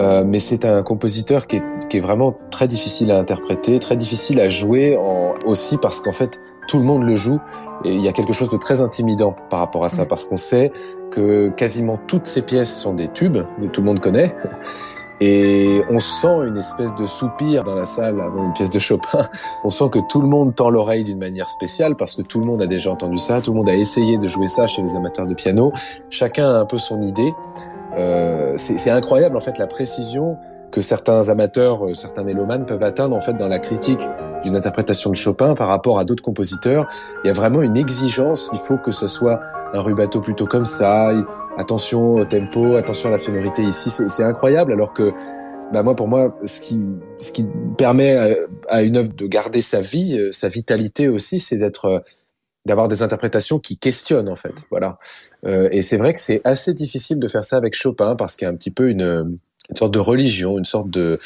euh, 0.00 0.24
mais 0.26 0.40
c'est 0.40 0.64
un 0.64 0.82
compositeur 0.82 1.46
qui 1.46 1.56
est, 1.56 1.62
qui 1.88 1.98
est, 1.98 2.00
vraiment 2.00 2.32
très 2.50 2.66
difficile 2.66 3.12
à 3.12 3.18
interpréter, 3.18 3.78
très 3.78 3.96
difficile 3.96 4.40
à 4.40 4.48
jouer 4.48 4.96
en, 4.96 5.34
aussi 5.44 5.76
parce 5.76 6.00
qu'en 6.00 6.12
fait 6.12 6.40
tout 6.68 6.78
le 6.78 6.84
monde 6.84 7.02
le 7.02 7.14
joue. 7.14 7.38
Et 7.84 7.92
il 7.92 8.00
y 8.00 8.08
a 8.08 8.12
quelque 8.12 8.32
chose 8.32 8.48
de 8.48 8.56
très 8.56 8.80
intimidant 8.80 9.34
par 9.50 9.58
rapport 9.58 9.84
à 9.84 9.88
ça 9.88 10.06
parce 10.06 10.24
qu'on 10.24 10.36
sait 10.36 10.70
que 11.10 11.48
quasiment 11.48 11.96
toutes 11.96 12.26
ces 12.26 12.42
pièces 12.42 12.72
sont 12.72 12.94
des 12.94 13.08
tubes 13.08 13.38
que 13.60 13.66
tout 13.66 13.80
le 13.80 13.86
monde 13.86 13.98
connaît 13.98 14.34
et 15.24 15.84
on 15.88 16.00
sent 16.00 16.48
une 16.48 16.56
espèce 16.56 16.92
de 16.96 17.06
soupir 17.06 17.62
dans 17.62 17.76
la 17.76 17.86
salle 17.86 18.20
avant 18.20 18.42
une 18.42 18.52
pièce 18.54 18.70
de 18.70 18.80
Chopin. 18.80 19.28
On 19.64 19.68
sent 19.68 19.88
que 19.92 20.00
tout 20.08 20.20
le 20.20 20.26
monde 20.26 20.52
tend 20.56 20.68
l'oreille 20.68 21.04
d'une 21.04 21.20
manière 21.20 21.48
spéciale 21.48 21.94
parce 21.94 22.16
que 22.16 22.22
tout 22.22 22.40
le 22.40 22.44
monde 22.44 22.60
a 22.60 22.66
déjà 22.66 22.90
entendu 22.90 23.18
ça, 23.18 23.40
tout 23.40 23.52
le 23.52 23.58
monde 23.58 23.68
a 23.68 23.74
essayé 23.76 24.18
de 24.18 24.26
jouer 24.26 24.48
ça 24.48 24.66
chez 24.66 24.82
les 24.82 24.96
amateurs 24.96 25.26
de 25.26 25.34
piano. 25.34 25.72
Chacun 26.10 26.50
a 26.50 26.58
un 26.58 26.64
peu 26.64 26.76
son 26.76 27.00
idée. 27.02 27.32
Euh, 27.96 28.54
c'est 28.56 28.90
incroyable 28.90 29.36
en 29.36 29.40
fait 29.40 29.58
la 29.58 29.68
précision 29.68 30.38
que 30.72 30.80
certains 30.80 31.28
amateurs, 31.28 31.86
euh, 31.86 31.94
certains 31.94 32.24
mélomanes 32.24 32.66
peuvent 32.66 32.82
atteindre 32.82 33.14
en 33.14 33.20
fait 33.20 33.34
dans 33.34 33.46
la 33.46 33.60
critique 33.60 34.08
d'une 34.42 34.56
interprétation 34.56 35.10
de 35.10 35.14
Chopin 35.14 35.54
par 35.54 35.68
rapport 35.68 36.00
à 36.00 36.04
d'autres 36.04 36.24
compositeurs. 36.24 36.86
Il 37.22 37.28
y 37.28 37.30
a 37.30 37.34
vraiment 37.34 37.62
une 37.62 37.76
exigence. 37.76 38.50
Il 38.52 38.58
faut 38.58 38.76
que 38.76 38.90
ce 38.90 39.06
soit 39.06 39.38
un 39.72 39.80
rubato 39.80 40.20
plutôt 40.20 40.46
comme 40.46 40.64
ça 40.64 41.12
attention 41.58 42.14
au 42.14 42.24
tempo, 42.24 42.76
attention 42.76 43.08
à 43.08 43.12
la 43.12 43.18
sonorité 43.18 43.62
ici, 43.62 43.90
c'est 43.90 44.24
incroyable 44.24 44.72
alors 44.72 44.92
que 44.92 45.12
bah 45.72 45.82
moi 45.82 45.96
pour 45.96 46.08
moi 46.08 46.38
ce 46.44 46.60
qui 46.60 46.96
ce 47.16 47.32
qui 47.32 47.46
permet 47.78 48.38
à, 48.68 48.82
une 48.82 48.96
œuvre 48.96 49.12
de 49.12 49.26
garder 49.26 49.62
sa 49.62 49.80
vie, 49.80 50.18
euh, 50.18 50.32
sa 50.32 50.48
vitalité 50.48 51.08
aussi, 51.08 51.40
c'est 51.40 51.56
d'être 51.56 51.84
euh, 51.86 51.98
d'avoir 52.66 52.88
des 52.88 53.02
interprétations 53.02 53.58
qui 53.58 53.76
questionnent 53.76 54.28
en 54.28 54.36
fait, 54.36 54.54
voilà. 54.70 54.98
Euh, 55.46 55.68
et 55.72 55.82
c'est 55.82 55.96
vrai 55.96 56.12
que 56.12 56.20
c'est 56.20 56.40
assez 56.44 56.74
difficile 56.74 57.18
de 57.18 57.28
faire 57.28 57.42
ça 57.42 57.56
avec 57.56 57.74
Chopin 57.74 58.14
parce 58.16 58.36
qu'il 58.36 58.46
y 58.46 58.48
a 58.48 58.52
un 58.52 58.56
petit 58.56 58.70
peu 58.70 58.88
une, 58.88 59.02
une 59.70 59.76
sorte 59.76 59.94
de 59.94 59.98
religion, 59.98 60.58
une 60.58 60.64
sorte 60.64 60.90
de 60.90 61.18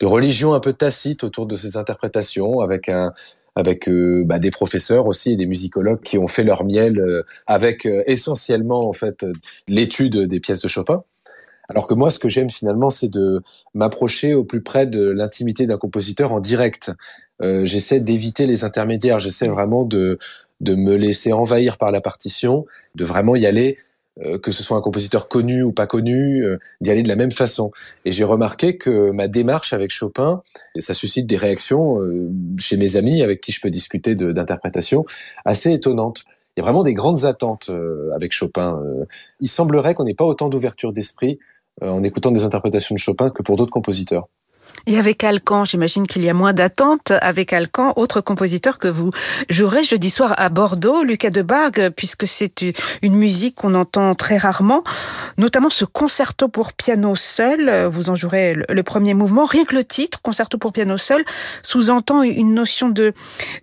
de 0.00 0.06
religion 0.06 0.54
un 0.54 0.60
peu 0.60 0.72
tacite 0.72 1.24
autour 1.24 1.46
de 1.46 1.54
ces 1.54 1.76
interprétations 1.76 2.60
avec 2.60 2.88
un 2.88 3.12
avec 3.60 3.88
euh, 3.88 4.24
bah, 4.26 4.40
des 4.40 4.50
professeurs 4.50 5.06
aussi 5.06 5.32
et 5.32 5.36
des 5.36 5.46
musicologues 5.46 6.02
qui 6.02 6.18
ont 6.18 6.26
fait 6.26 6.42
leur 6.42 6.64
miel 6.64 6.98
euh, 6.98 7.22
avec 7.46 7.86
euh, 7.86 8.02
essentiellement 8.06 8.80
en 8.88 8.92
fait 8.92 9.24
l'étude 9.68 10.16
des 10.26 10.40
pièces 10.40 10.60
de 10.60 10.68
Chopin. 10.68 11.04
Alors 11.68 11.86
que 11.86 11.94
moi, 11.94 12.10
ce 12.10 12.18
que 12.18 12.28
j'aime 12.28 12.50
finalement, 12.50 12.90
c'est 12.90 13.08
de 13.08 13.42
m'approcher 13.74 14.34
au 14.34 14.42
plus 14.42 14.60
près 14.60 14.86
de 14.86 15.08
l'intimité 15.08 15.66
d'un 15.66 15.78
compositeur 15.78 16.32
en 16.32 16.40
direct. 16.40 16.90
j'essaie 17.40 18.00
d'éviter 18.00 18.46
les 18.46 18.64
intermédiaires. 18.64 19.20
J'essaie 19.20 19.46
vraiment 19.46 19.84
de 19.84 20.18
de 20.60 20.74
me 20.74 20.96
laisser 20.96 21.32
envahir 21.32 21.78
par 21.78 21.90
la 21.90 22.00
partition, 22.00 22.66
de 22.96 23.04
vraiment 23.04 23.36
y 23.36 23.46
aller 23.46 23.78
que 24.42 24.50
ce 24.50 24.62
soit 24.62 24.76
un 24.76 24.80
compositeur 24.80 25.28
connu 25.28 25.62
ou 25.62 25.72
pas 25.72 25.86
connu, 25.86 26.44
euh, 26.44 26.58
d'y 26.80 26.90
aller 26.90 27.02
de 27.02 27.08
la 27.08 27.16
même 27.16 27.30
façon. 27.30 27.70
Et 28.04 28.12
j'ai 28.12 28.24
remarqué 28.24 28.76
que 28.76 29.10
ma 29.10 29.28
démarche 29.28 29.72
avec 29.72 29.90
Chopin, 29.90 30.42
et 30.74 30.80
ça 30.80 30.94
suscite 30.94 31.26
des 31.26 31.36
réactions 31.36 32.00
euh, 32.00 32.30
chez 32.58 32.76
mes 32.76 32.96
amis 32.96 33.22
avec 33.22 33.40
qui 33.40 33.52
je 33.52 33.60
peux 33.60 33.70
discuter 33.70 34.14
d'interprétation, 34.14 35.04
assez 35.44 35.72
étonnantes. 35.72 36.24
Il 36.56 36.60
y 36.60 36.62
a 36.62 36.64
vraiment 36.64 36.82
des 36.82 36.94
grandes 36.94 37.24
attentes 37.24 37.70
avec 38.12 38.32
Chopin. 38.32 38.82
Il 39.40 39.48
semblerait 39.48 39.94
qu'on 39.94 40.04
n'ait 40.04 40.14
pas 40.14 40.24
autant 40.24 40.48
d'ouverture 40.48 40.92
d'esprit 40.92 41.38
en 41.80 42.02
écoutant 42.02 42.32
des 42.32 42.44
interprétations 42.44 42.94
de 42.94 42.98
Chopin 42.98 43.30
que 43.30 43.42
pour 43.42 43.56
d'autres 43.56 43.70
compositeurs. 43.70 44.26
Et 44.86 44.98
avec 44.98 45.22
Alcan, 45.24 45.64
j'imagine 45.64 46.06
qu'il 46.06 46.22
y 46.22 46.28
a 46.28 46.34
moins 46.34 46.52
d'attentes 46.52 47.12
avec 47.20 47.52
Alcan, 47.52 47.92
autre 47.96 48.20
compositeur 48.20 48.78
que 48.78 48.88
vous 48.88 49.10
jouerez 49.48 49.84
jeudi 49.84 50.10
soir 50.10 50.34
à 50.38 50.48
Bordeaux, 50.48 51.02
Lucas 51.02 51.30
de 51.30 51.42
Bargue, 51.42 51.90
puisque 51.90 52.26
c'est 52.26 52.64
une 53.02 53.14
musique 53.14 53.56
qu'on 53.56 53.74
entend 53.74 54.14
très 54.14 54.36
rarement, 54.36 54.82
notamment 55.38 55.70
ce 55.70 55.84
concerto 55.84 56.48
pour 56.48 56.72
piano 56.72 57.14
seul. 57.14 57.88
Vous 57.90 58.10
en 58.10 58.14
jouerez 58.14 58.56
le 58.68 58.82
premier 58.82 59.14
mouvement. 59.14 59.44
Rien 59.44 59.64
que 59.64 59.74
le 59.74 59.84
titre, 59.84 60.20
concerto 60.22 60.58
pour 60.58 60.72
piano 60.72 60.96
seul, 60.96 61.24
sous-entend 61.62 62.22
une 62.22 62.54
notion 62.54 62.88
de, 62.88 63.12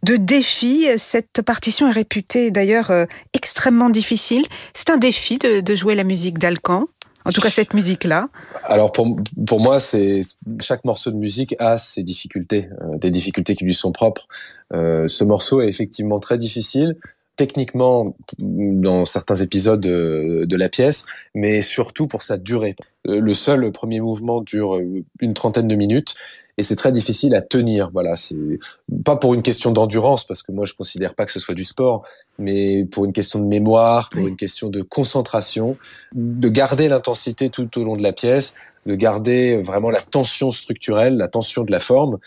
de 0.04 0.16
défi. 0.16 0.88
Cette 0.98 1.42
partition 1.42 1.90
est 1.90 1.94
réputée 1.94 2.52
d'ailleurs 2.52 2.92
euh, 2.92 3.06
extrêmement 3.34 3.90
difficile. 3.90 4.46
C'est 4.74 4.90
un 4.90 4.98
défi 4.98 5.38
de, 5.38 5.62
de 5.62 5.76
jouer 5.76 5.96
la 5.96 6.04
musique 6.04 6.38
d'Alcan. 6.38 6.86
En 7.27 7.31
tout 7.31 7.41
cas, 7.41 7.50
cette 7.50 7.74
musique-là. 7.74 8.29
Alors 8.63 8.93
pour 8.93 9.17
pour 9.46 9.60
moi, 9.60 9.81
c'est 9.81 10.22
chaque 10.62 10.86
morceau 10.86 11.12
de 11.12 11.17
musique 11.17 11.55
a 11.60 11.77
ses 11.77 12.01
difficultés, 12.01 12.69
euh, 12.81 12.98
des 12.98 13.12
difficultés 13.12 13.53
qui 13.53 13.65
lui 13.65 13.74
sont 13.74 13.91
propres. 13.91 14.27
Euh, 14.74 15.07
ce 15.07 15.25
morceau 15.25 15.62
est 15.62 15.67
effectivement 15.67 16.19
très 16.19 16.38
difficile 16.38 16.96
techniquement 17.38 18.15
dans 18.39 19.06
certains 19.06 19.36
épisodes 19.36 19.79
de, 19.79 20.56
la 20.58 20.70
pièce, 20.70 21.06
mais 21.36 21.62
surtout 21.62 22.08
pour 22.08 22.24
sa 22.24 22.38
durée. 22.38 22.75
Le 23.06 23.34
seul 23.34 23.72
premier 23.72 24.01
mouvement 24.01 24.42
dure 24.42 24.79
une 25.22 25.33
trentaine 25.33 25.68
de 25.68 25.75
minutes 25.75 26.16
et 26.57 26.64
c'est 26.64 26.75
très 26.75 26.92
difficile 26.92 27.35
à 27.35 27.42
tenir. 27.42 27.92
Voilà, 27.94 28.16
c'est 28.16 28.59
pas 29.05 29.16
pour 29.16 29.35
une 29.35 29.44
question 29.44 29.72
d'endurance 29.72 30.25
parce 30.25 30.42
que 30.42 30.51
moi 30.51 30.66
je 30.66 30.74
considère 30.74 31.14
pas 31.14 31.25
que 31.25 31.31
ce 31.31 31.40
soit 31.40 31.53
du 31.53 31.64
sport, 31.64 32.03
mais 32.40 32.85
pour 32.85 33.05
une 33.05 33.14
question 33.14 33.40
de 33.40 33.46
mémoire, 33.46 34.09
pour 34.09 34.27
une 34.27 34.35
question 34.35 34.70
de 34.70 34.81
concentration, 34.81 35.77
de 36.16 36.50
garder 36.50 36.88
l'intensité 36.88 37.50
tout 37.50 37.79
au 37.79 37.83
long 37.83 37.96
de 37.96 38.03
la 38.03 38.14
pièce, 38.14 38.55
de 38.88 38.96
garder 38.96 39.62
vraiment 39.62 39.92
la 39.92 40.01
tension 40.01 40.50
structurelle, 40.50 41.18
la 41.18 41.27
tension 41.27 41.64
de 41.64 41.72
la 41.72 41.79
forme. 41.79 42.18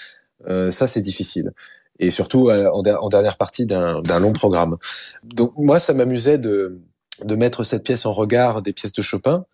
Euh, 0.49 0.71
ça 0.71 0.87
c'est 0.87 1.03
difficile 1.03 1.53
et 2.01 2.11
surtout 2.11 2.49
euh, 2.49 2.69
en, 2.73 2.83
en, 2.83 3.09
dernière 3.09 3.37
partie 3.37 3.67
d'un 3.67 4.19
long 4.19 4.33
programme. 4.33 4.77
Donc 5.23 5.53
moi 5.57 5.79
ça 5.79 5.95
m'amusait 5.95 6.39
de 6.39 6.81
de 7.25 7.37
mettre 7.37 7.63
cette 7.65 7.85
pièce 7.85 8.07
en 8.07 8.13
regard 8.13 8.63
des 8.63 8.73
pièces 8.73 8.93
de 8.93 9.03
Chopin 9.03 9.45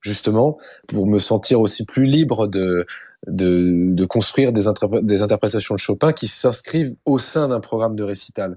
justement 0.00 0.58
pour 0.86 1.06
me 1.06 1.18
sentir 1.18 1.60
aussi 1.60 1.84
plus 1.84 2.06
libre 2.06 2.46
de 2.46 2.86
de, 3.26 3.88
de 3.92 4.04
construire 4.04 4.52
des, 4.52 4.62
des 5.02 5.22
interprétations 5.22 5.74
de 5.74 5.80
Chopin 5.80 6.12
qui 6.12 6.28
s'inscrivent 6.28 6.94
au 7.04 7.18
sein 7.18 7.48
d'un 7.48 7.60
programme 7.60 7.96
de 7.96 8.04
récital. 8.04 8.56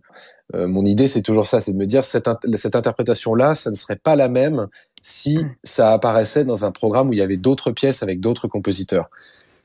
Euh, 0.54 0.68
mon 0.68 0.86
idée, 0.86 1.08
c'est 1.08 1.22
toujours 1.22 1.48
ça, 1.48 1.60
c'est 1.60 1.74
de 1.74 1.78
me 1.78 1.86
dire 1.86 2.04
cette, 2.04 2.30
cette 2.56 2.76
interprétation-là, 2.76 3.56
ça 3.56 3.72
ne 3.72 3.76
serait 3.76 3.96
pas 3.96 4.16
la 4.16 4.30
même 4.30 4.68
si 5.02 5.40
ça 5.64 5.92
apparaissait 5.92 6.46
dans 6.46 6.66
un 6.66 6.72
programme 6.72 7.10
où 7.10 7.14
il 7.14 7.20
y 7.20 7.24
avait 7.24 7.38
d'autres 7.38 7.72
pièces 7.72 8.04
avec 8.04 8.20
d'autres 8.20 8.48
compositeurs. 8.48 9.10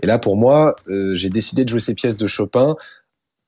Et 0.00 0.06
là, 0.06 0.18
pour 0.18 0.36
moi, 0.36 0.74
euh, 0.88 1.14
j'ai 1.14 1.30
décidé 1.30 1.64
de 1.64 1.68
jouer 1.68 1.80
ces 1.80 1.94
pièces 1.94 2.16
de 2.16 2.26
Chopin 2.26 2.76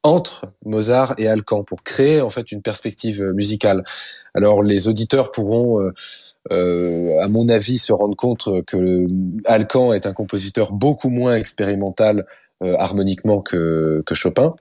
entre 0.07 0.47
Mozart 0.64 1.14
et 1.19 1.29
Alcan 1.29 1.64
pour 1.64 1.83
créer 1.83 2.21
en 2.21 2.31
fait 2.31 2.53
une 2.53 2.62
perspective 2.62 3.23
musicale. 3.35 3.85
Alors 4.35 4.62
les 4.62 4.88
auditeurs 4.88 5.33
pourront 5.33 5.81
euh, 5.81 5.92
euh, 6.53 7.21
à 7.21 7.29
mon 7.29 7.49
avis, 7.49 7.79
se 7.79 7.92
rendre 7.92 8.16
compte 8.16 8.49
que 8.66 9.07
Alcan 9.45 9.92
est 9.92 10.07
un 10.07 10.12
compositeur 10.12 10.73
beaucoup 10.73 11.11
moins 11.11 11.35
expérimental 11.35 12.27
euh, 12.62 12.75
harmoniquement 12.79 13.42
que, 13.42 14.03
Chopin, 14.12 14.55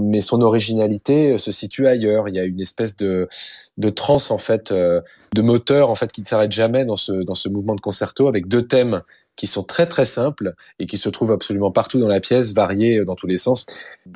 mais 0.00 0.22
son 0.22 0.40
originalité 0.40 1.36
se 1.36 1.50
situe 1.50 1.86
ailleurs. 1.86 2.28
Il 2.28 2.34
y 2.34 2.38
a 2.38 2.44
une 2.44 2.60
espèce 2.60 2.96
de, 2.96 3.28
de 3.76 3.92
en 4.08 4.38
fait, 4.38 4.72
euh, 4.72 5.00
de 5.34 5.42
moteur 5.42 5.90
en 5.90 5.94
fait 5.94 6.10
qui 6.12 6.22
ne 6.22 6.26
s'arrête 6.26 6.52
jamais 6.52 6.84
dans 6.84 6.96
ce 6.96 7.12
dans 7.12 7.34
ce 7.34 7.48
mouvement 7.48 7.74
de 7.74 7.80
concerto 7.80 8.28
avec 8.28 8.48
deux 8.48 8.62
thèmes 8.62 9.02
qui 9.36 9.46
sont 9.46 9.62
très 9.62 9.86
très 9.86 10.04
simples 10.04 10.54
et 10.78 10.86
qui 10.86 10.98
se 10.98 11.08
trouvent 11.08 11.32
absolument 11.32 11.70
partout 11.70 11.98
dans 11.98 12.08
la 12.08 12.20
pièce, 12.20 12.52
variés 12.52 13.04
dans 13.04 13.14
tous 13.14 13.26
les 13.26 13.38
sens. 13.38 13.64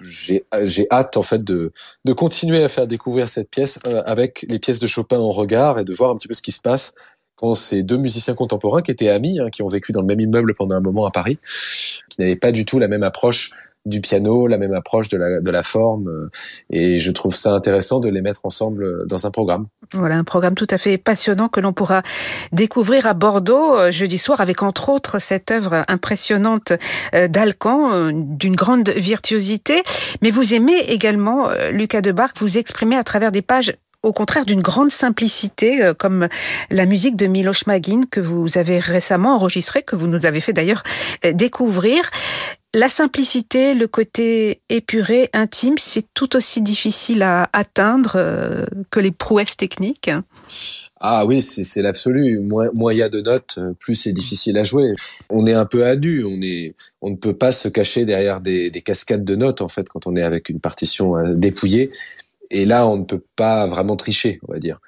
J'ai 0.02 0.44
hâte 0.90 1.16
en 1.16 1.22
fait 1.22 1.42
de, 1.42 1.72
de 2.05 2.12
continuer 2.12 2.62
à 2.62 2.68
faire 2.68 2.87
découvrir 2.87 3.29
cette 3.29 3.50
pièce 3.50 3.79
avec 4.05 4.44
les 4.48 4.59
pièces 4.59 4.79
de 4.79 4.87
Chopin 4.87 5.18
en 5.18 5.31
regard 5.31 5.79
et 5.79 5.85
de 5.85 5.92
voir 5.92 6.11
un 6.11 6.16
petit 6.16 6.29
peu 6.29 6.35
ce 6.35 6.42
qui 6.42 6.52
se 6.52 6.61
passe 6.61 6.94
quand 7.37 7.55
ces 7.55 7.83
deux 7.83 7.98
musiciens 7.98 8.35
contemporains 8.35 8.83
qui 8.83 8.90
étaient 8.90 9.11
amis, 9.11 9.38
hein, 9.38 9.50
qui 9.50 9.62
ont 9.62 9.66
vécu 9.66 9.92
dans 9.92 10.00
le 10.00 10.07
même 10.07 10.20
immeuble 10.20 10.55
pendant 10.55 10.74
un 10.74 10.81
moment 10.81 11.07
à 11.07 11.11
Paris, 11.11 11.38
qui 12.09 12.20
n'avaient 12.20 12.37
pas 12.37 12.50
du 12.50 12.64
tout 12.64 12.79
la 12.79 12.88
même 12.88 13.02
approche 13.02 13.50
du 13.87 14.01
piano, 14.01 14.46
la 14.46 14.59
même 14.59 14.75
approche 14.75 15.09
de 15.09 15.51
la, 15.51 15.62
forme. 15.62 16.09
Euh, 16.09 16.29
et 16.70 16.99
je 16.99 17.11
trouve 17.12 17.35
ça 17.35 17.53
intéressant 17.55 18.01
de 18.01 18.11
les 18.11 18.20
mettre 18.20 18.40
ensemble 18.44 19.07
dans 19.07 19.27
un 19.27 19.31
programme. 19.31 19.66
Voilà, 19.92 20.16
un 20.16 20.25
programme 20.25 20.55
tout 20.55 20.66
à 20.70 20.77
fait 20.77 20.99
passionnant 20.99 21.49
que 21.49 21.61
l'on 21.61 21.72
pourra 21.72 22.03
découvrir 22.53 23.07
à 23.07 23.14
Bordeaux 23.14 23.77
euh, 23.77 23.90
jeudi 23.90 24.18
soir 24.18 24.40
avec 24.40 24.62
entre 24.62 24.88
autres 24.88 25.20
cette 25.20 25.51
œuvre 25.51 25.85
impressionnante 25.88 26.72
euh, 27.14 27.29
d'Alcan, 27.29 28.11
d'une 28.12 28.57
grande 28.57 28.90
virtuosité. 28.90 29.83
Mais 30.20 30.31
vous 30.31 30.53
aimez 30.53 30.79
également, 30.88 31.49
Lucas 31.70 32.01
Debarque, 32.01 32.38
vous 32.38 32.59
exprimer 32.59 32.96
à 32.96 33.05
travers 33.05 33.31
des 33.31 33.42
pages 33.42 33.72
au 34.03 34.12
contraire 34.12 34.44
d'une 34.44 34.61
grande 34.62 34.90
simplicité, 34.90 35.92
comme 35.99 36.29
la 36.70 36.87
musique 36.87 37.16
de 37.16 37.27
Miloš 37.27 37.66
Magin 37.66 38.01
que 38.11 38.20
vous 38.20 38.59
avez 38.59 38.79
récemment 38.79 39.35
enregistrée, 39.35 39.83
que 39.83 39.96
vous 39.96 40.07
nous 40.07 40.27
avez 40.27 40.40
fait 40.40 40.53
d'ailleurs 40.53 40.83
découvrir. 41.33 42.11
La 42.77 42.91
simplicité, 42.91 43.73
le 43.73 43.89
côté 43.89 44.61
épuré, 44.69 45.31
intime, 45.33 45.77
c'est 45.79 46.05
tout 46.12 46.37
aussi 46.37 46.61
difficile 46.61 47.23
à 47.23 47.49
atteindre 47.55 48.17
euh, 48.17 48.67
que 48.91 49.01
les 49.01 49.12
prouesses 49.12 49.57
techniques. 49.57 50.11
Ah 51.01 51.25
oui, 51.25 51.41
c'est 51.41 51.81
l'absolu. 51.81 52.39
Moins 52.41 52.93
il 52.93 52.99
y 52.99 53.03
a 53.03 53.09
de 53.09 53.23
notes, 53.23 53.55
euh, 53.57 53.73
plus 53.81 53.95
c'est 53.95 54.12
difficile 54.12 54.59
à 54.59 54.62
jouer. 54.62 54.93
On 55.31 55.47
est 55.47 55.55
un 55.55 55.65
peu 55.65 55.87
à 55.87 55.93
on 55.93 55.97
ne 55.97 57.17
peut 57.17 57.33
pas 57.33 57.51
se 57.51 57.69
cacher 57.69 58.05
derrière 58.05 58.43
des, 58.43 58.71
cascades 58.85 59.25
de 59.25 59.37
notes, 59.37 59.62
en 59.62 59.69
fait, 59.69 59.89
quand 59.89 60.07
on 60.07 60.15
est 60.15 60.23
avec 60.23 60.51
une 60.51 60.61
partition 60.61 61.17
euh, 61.17 61.33
dépouillée. 61.33 61.93
Et 62.51 62.67
là, 62.67 62.87
on 62.87 62.99
ne 62.99 63.05
peut 63.05 63.23
pas 63.37 63.67
vraiment 63.69 63.97
tricher, 63.97 64.39
on 64.47 64.53
va 64.53 64.59
dire. 64.59 64.81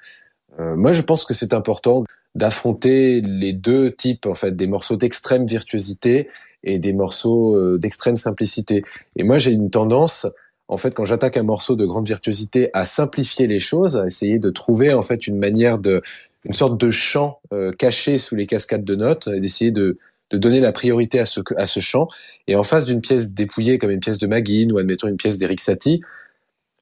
moi, 0.59 0.91
je 0.93 1.01
pense 1.01 1.25
que 1.25 1.33
c'est 1.33 1.55
important 1.55 2.03
d'affronter 2.35 3.21
les 3.21 3.53
deux 3.53 3.91
types, 3.91 4.27
en 4.27 4.35
fait, 4.35 4.55
des 4.55 4.67
morceaux 4.67 4.95
d'extrême 4.95 5.47
virtuosité 5.47 6.29
et 6.63 6.79
des 6.79 6.93
morceaux 6.93 7.55
euh, 7.55 7.77
d'extrême 7.77 8.15
simplicité. 8.15 8.83
Et 9.15 9.23
moi, 9.23 9.37
j'ai 9.37 9.51
une 9.51 9.69
tendance, 9.69 10.27
en 10.67 10.77
fait, 10.77 10.93
quand 10.93 11.05
j'attaque 11.05 11.37
un 11.37 11.43
morceau 11.43 11.75
de 11.75 11.85
grande 11.85 12.07
virtuosité, 12.07 12.69
à 12.73 12.85
simplifier 12.85 13.47
les 13.47 13.59
choses, 13.59 13.97
à 13.97 14.05
essayer 14.05 14.39
de 14.39 14.49
trouver 14.49 14.93
en 14.93 15.01
fait 15.01 15.27
une 15.27 15.37
manière 15.37 15.79
de, 15.79 16.01
une 16.45 16.53
sorte 16.53 16.79
de 16.79 16.89
chant 16.89 17.39
euh, 17.53 17.71
caché 17.71 18.17
sous 18.17 18.35
les 18.35 18.45
cascades 18.45 18.83
de 18.83 18.95
notes, 18.95 19.27
et 19.27 19.39
d'essayer 19.39 19.71
de, 19.71 19.97
de 20.31 20.37
donner 20.37 20.59
la 20.59 20.71
priorité 20.71 21.19
à 21.19 21.25
ce, 21.25 21.41
à 21.57 21.65
ce 21.65 21.79
chant. 21.79 22.07
Et 22.47 22.55
en 22.55 22.63
face 22.63 22.85
d'une 22.85 23.01
pièce 23.01 23.33
dépouillée 23.33 23.77
comme 23.77 23.91
une 23.91 23.99
pièce 23.99 24.19
de 24.19 24.27
Magin 24.27 24.69
ou 24.71 24.77
admettons 24.77 25.07
une 25.07 25.17
pièce 25.17 25.37
d'Eric 25.37 25.59
Satie, 25.59 26.01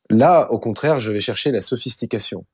là, 0.09 0.47
au 0.51 0.59
contraire, 0.59 0.99
je 0.99 1.11
vais 1.11 1.19
chercher 1.19 1.51
la 1.51 1.61
sophistication. 1.61 2.45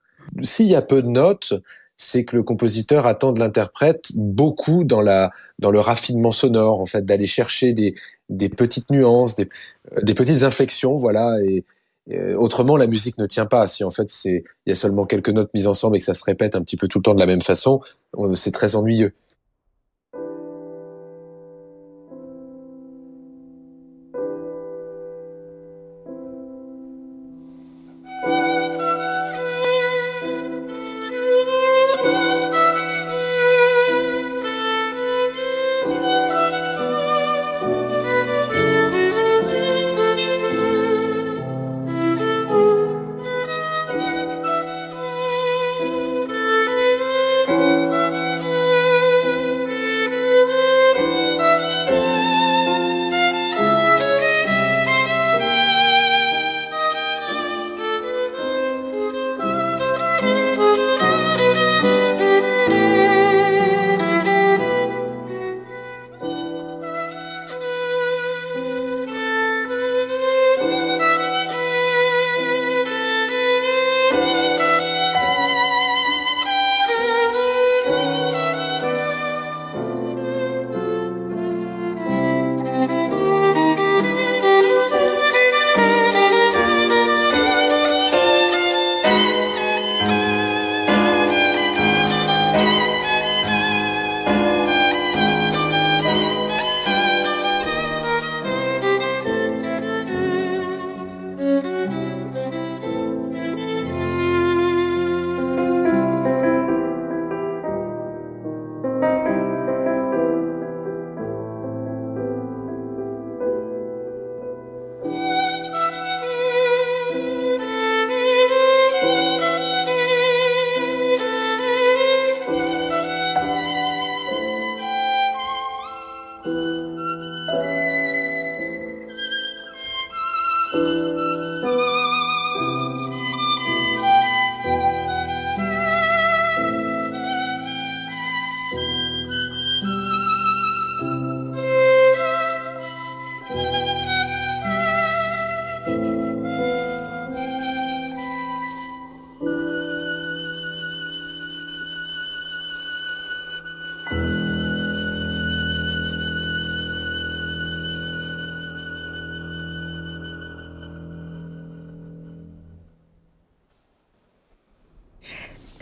S'il 0.41 0.67
y 0.67 0.75
a 0.75 0.81
peu 0.81 1.01
de 1.01 1.09
notes, 1.09 1.53
c'est 1.97 2.25
que 2.25 2.36
le 2.36 2.43
compositeur 2.43 3.06
attend 3.06 3.32
de 3.32 3.39
l'interprète 3.39 4.12
beaucoup 4.15 4.84
dans 4.84 5.01
la 5.01 5.32
dans 5.60 5.71
le 5.71 5.79
raffinement 5.79 6.32
sonore 6.32 6.79
en 6.79 6.86
fait 6.86 7.06
d'aller 7.06 7.25
chercher 7.25 7.73
des 7.73 7.95
des 8.29 8.49
petites 8.49 8.89
nuances 8.89 9.36
des, 9.36 9.49
euh, 9.91 10.01
des 10.01 10.13
petites 10.13 10.43
inflexions 10.43 10.95
voilà 10.95 11.38
et, 11.45 11.63
et, 12.10 12.34
autrement 12.36 12.77
la 12.77 12.88
musique 12.88 13.17
ne 13.17 13.27
tient 13.27 13.45
pas. 13.45 13.67
Si 13.67 13.84
en 13.84 13.91
fait 13.91 14.10
c'est 14.10 14.43
il 14.65 14.69
y 14.69 14.71
a 14.71 14.75
seulement 14.75 15.06
quelques 15.06 15.29
notes 15.29 15.51
mises 15.53 15.67
ensemble 15.67 15.97
et 15.97 15.99
que 15.99 16.06
ça 16.06 16.15
se 16.15 16.23
répète 16.25 16.56
un 16.56 16.62
petit 16.62 16.77
peu 16.77 16.88
tout 16.88 16.99
le 16.99 17.03
temps 17.03 17.13
de 17.13 17.19
la 17.19 17.27
même 17.27 17.41
façon 17.41 17.82
c'est 18.36 18.51
très 18.51 18.75
ennuyeux 18.75 19.13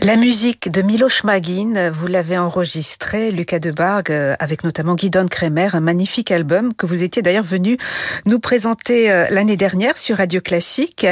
La 0.04 0.16
musique 0.16 0.68
de 0.68 0.82
Miloš 0.82 1.22
Magin, 1.22 1.90
vous 1.90 2.08
l'avez 2.08 2.36
enregistrée, 2.36 3.30
Lucas 3.30 3.60
Debargue, 3.60 4.10
euh, 4.10 4.34
avec 4.40 4.64
notamment 4.64 4.96
Guidon 4.96 5.26
Kremer, 5.30 5.76
un 5.76 5.80
magnifique 5.80 6.32
album 6.32 6.74
que 6.74 6.86
vous 6.86 7.04
étiez 7.04 7.22
d'ailleurs 7.22 7.44
venu 7.44 7.76
nous 8.26 8.40
présenter 8.40 9.12
euh, 9.12 9.28
l'année 9.30 9.56
dernière 9.56 9.96
sur 9.96 10.16
Radio 10.16 10.40
Classique. 10.40 11.06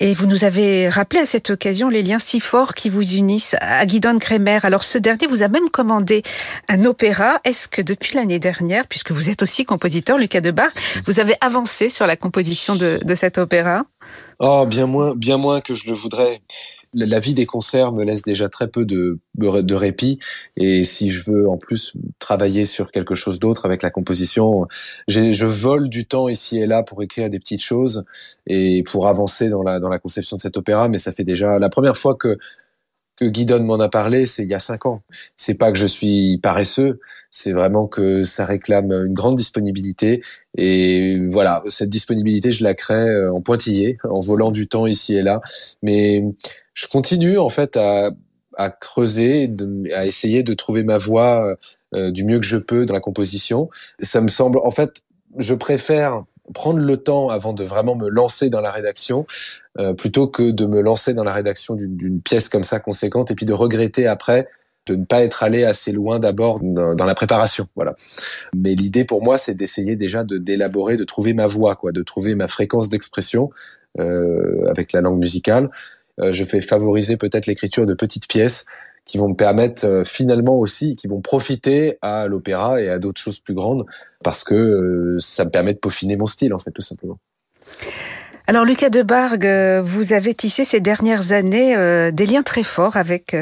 Et 0.00 0.12
vous 0.12 0.26
nous 0.26 0.42
avez 0.42 0.88
rappelé 0.88 1.20
à 1.20 1.26
cette 1.26 1.50
occasion 1.50 1.88
les 1.88 2.02
liens 2.02 2.18
si 2.18 2.40
forts 2.40 2.74
qui 2.74 2.88
vous 2.88 3.14
unissent 3.14 3.54
à 3.60 3.86
Guidon 3.86 4.18
Kremer. 4.18 4.58
Alors 4.64 4.82
ce 4.82 4.98
dernier 4.98 5.28
vous 5.28 5.44
a 5.44 5.48
même 5.48 5.68
commandé 5.70 6.24
un 6.68 6.84
opéra. 6.84 7.38
Est-ce 7.44 7.68
que 7.68 7.80
depuis 7.80 8.16
l'année 8.16 8.40
dernière, 8.40 8.88
puisque 8.88 9.12
vous 9.12 9.30
êtes 9.30 9.44
aussi 9.44 9.64
compositeur, 9.64 10.18
Lucas 10.18 10.40
Debargue, 10.40 10.74
vous 11.04 11.20
avez 11.20 11.36
avancé 11.40 11.90
sur 11.90 12.08
la 12.08 12.16
composition 12.16 12.74
de, 12.74 12.98
de 13.04 13.14
cet 13.14 13.38
opéra? 13.38 13.84
Oh, 14.40 14.66
bien 14.66 14.86
moins, 14.86 15.14
bien 15.14 15.36
moins 15.36 15.60
que 15.60 15.74
je 15.74 15.86
le 15.86 15.94
voudrais 15.94 16.40
la 17.04 17.20
vie 17.20 17.34
des 17.34 17.46
concerts 17.46 17.92
me 17.92 18.04
laisse 18.04 18.22
déjà 18.22 18.48
très 18.48 18.68
peu 18.68 18.84
de, 18.84 19.18
de 19.36 19.74
répit. 19.74 20.18
Et 20.56 20.82
si 20.82 21.10
je 21.10 21.30
veux 21.30 21.48
en 21.48 21.58
plus 21.58 21.94
travailler 22.18 22.64
sur 22.64 22.90
quelque 22.90 23.14
chose 23.14 23.38
d'autre 23.38 23.66
avec 23.66 23.82
la 23.82 23.90
composition, 23.90 24.66
je 25.08 25.44
vole 25.44 25.88
du 25.88 26.06
temps 26.06 26.28
ici 26.28 26.58
et 26.58 26.66
là 26.66 26.82
pour 26.82 27.02
écrire 27.02 27.28
des 27.28 27.38
petites 27.38 27.62
choses 27.62 28.04
et 28.46 28.82
pour 28.84 29.08
avancer 29.08 29.48
dans 29.48 29.62
la, 29.62 29.78
dans 29.78 29.88
la 29.88 29.98
conception 29.98 30.36
de 30.36 30.42
cet 30.42 30.56
opéra. 30.56 30.88
Mais 30.88 30.98
ça 30.98 31.12
fait 31.12 31.24
déjà 31.24 31.58
la 31.58 31.68
première 31.68 31.96
fois 31.96 32.14
que 32.14 32.38
que 33.16 33.24
Guidon 33.24 33.64
m'en 33.64 33.80
a 33.80 33.88
parlé, 33.88 34.26
c'est 34.26 34.42
il 34.44 34.50
y 34.50 34.54
a 34.54 34.58
cinq 34.58 34.86
ans. 34.86 35.02
C'est 35.36 35.54
pas 35.54 35.72
que 35.72 35.78
je 35.78 35.86
suis 35.86 36.38
paresseux, 36.42 37.00
c'est 37.30 37.52
vraiment 37.52 37.86
que 37.86 38.22
ça 38.24 38.44
réclame 38.44 38.92
une 38.92 39.14
grande 39.14 39.36
disponibilité. 39.36 40.22
Et 40.56 41.26
voilà, 41.30 41.62
cette 41.68 41.90
disponibilité, 41.90 42.52
je 42.52 42.62
la 42.62 42.74
crée 42.74 43.08
euh, 43.08 43.32
en 43.32 43.40
pointillé, 43.40 43.98
en 44.04 44.20
volant 44.20 44.50
du 44.50 44.68
temps 44.68 44.86
ici 44.86 45.16
et 45.16 45.22
là. 45.22 45.40
Mais 45.82 46.24
je 46.74 46.86
continue 46.88 47.38
en 47.38 47.48
fait 47.48 47.76
à, 47.76 48.10
à 48.56 48.70
creuser, 48.70 49.50
à 49.94 50.06
essayer 50.06 50.42
de 50.42 50.54
trouver 50.54 50.82
ma 50.82 50.98
voie 50.98 51.56
euh, 51.94 52.10
du 52.10 52.24
mieux 52.24 52.38
que 52.38 52.46
je 52.46 52.56
peux 52.56 52.86
dans 52.86 52.94
la 52.94 53.00
composition. 53.00 53.70
Ça 53.98 54.20
me 54.20 54.28
semble, 54.28 54.58
en 54.58 54.70
fait, 54.70 55.02
je 55.38 55.54
préfère 55.54 56.24
prendre 56.54 56.80
le 56.80 56.96
temps 56.96 57.28
avant 57.28 57.52
de 57.52 57.64
vraiment 57.64 57.94
me 57.94 58.08
lancer 58.08 58.50
dans 58.50 58.60
la 58.60 58.70
rédaction, 58.70 59.26
euh, 59.78 59.92
plutôt 59.92 60.26
que 60.26 60.50
de 60.50 60.66
me 60.66 60.80
lancer 60.80 61.14
dans 61.14 61.24
la 61.24 61.32
rédaction 61.32 61.74
d'une 61.74 62.20
pièce 62.20 62.48
comme 62.48 62.62
ça 62.62 62.80
conséquente 62.80 63.30
et 63.30 63.34
puis 63.34 63.46
de 63.46 63.52
regretter 63.52 64.06
après 64.06 64.48
de 64.86 64.94
ne 64.94 65.04
pas 65.04 65.22
être 65.22 65.42
allé 65.42 65.64
assez 65.64 65.92
loin 65.92 66.18
d'abord 66.18 66.60
dans, 66.60 67.04
la 67.04 67.14
préparation. 67.14 67.66
Voilà. 67.74 67.96
Mais 68.54 68.74
l'idée 68.74 69.04
pour 69.04 69.22
moi, 69.22 69.36
c'est 69.36 69.54
d'essayer 69.54 69.96
déjà 69.96 70.22
de 70.24 70.38
d'élaborer, 70.38 70.96
de 70.96 71.04
trouver 71.04 71.34
ma 71.34 71.46
voix, 71.46 71.74
quoi, 71.74 71.92
de 71.92 72.02
trouver 72.02 72.34
ma 72.34 72.46
fréquence 72.46 72.88
d'expression 72.88 73.50
euh, 73.98 74.64
avec 74.68 74.92
la 74.92 75.00
langue 75.00 75.18
musicale. 75.18 75.70
Euh, 76.20 76.32
je 76.32 76.44
fais 76.44 76.60
favoriser 76.60 77.16
peut-être 77.16 77.46
l'écriture 77.46 77.84
de 77.84 77.94
petites 77.94 78.28
pièces 78.28 78.66
qui 79.06 79.18
vont 79.18 79.28
me 79.28 79.34
permettre 79.34 79.86
euh, 79.86 80.04
finalement 80.04 80.56
aussi, 80.56 80.96
qui 80.96 81.06
vont 81.06 81.20
profiter 81.20 81.96
à 82.02 82.26
l'opéra 82.26 82.80
et 82.80 82.88
à 82.88 82.98
d'autres 82.98 83.20
choses 83.20 83.38
plus 83.38 83.54
grandes, 83.54 83.86
parce 84.22 84.44
que 84.44 84.54
euh, 84.54 85.16
ça 85.20 85.44
me 85.44 85.50
permet 85.50 85.72
de 85.72 85.78
peaufiner 85.78 86.16
mon 86.16 86.26
style, 86.26 86.52
en 86.52 86.58
fait, 86.58 86.72
tout 86.72 86.82
simplement. 86.82 87.18
Alors 88.48 88.64
Lucas 88.64 88.90
de 88.90 89.02
Bargue, 89.02 89.46
euh, 89.46 89.82
vous 89.82 90.12
avez 90.12 90.34
tissé 90.34 90.64
ces 90.64 90.80
dernières 90.80 91.32
années 91.32 91.76
des 92.12 92.26
liens 92.26 92.42
très 92.42 92.62
forts 92.62 92.96
avec 92.96 93.36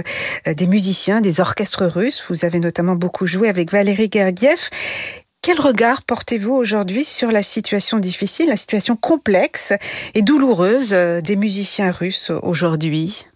des 0.46 0.66
musiciens, 0.66 1.20
des 1.20 1.40
orchestres 1.40 1.85
russes. 1.85 2.24
Vous 2.29 2.44
avez 2.44 2.61
notamment 2.61 2.94
beaucoup 2.94 3.27
joué 3.27 3.48
avec 3.48 3.70
Valérie 3.70 4.11
Gergiev. 4.12 4.68
Quel 5.42 5.61
regard 5.61 6.03
portez-vous 6.03 6.55
aujourd'hui 6.55 7.05
sur 7.05 7.31
la 7.31 7.42
situation 7.42 7.98
difficile, 7.98 8.48
la 8.48 8.57
situation 8.57 8.96
complexe 8.96 9.74
et 10.14 10.22
douloureuse 10.22 10.90
des 10.90 11.37
musiciens 11.37 11.90
russes 11.90 12.33
aujourd'hui? 12.42 13.27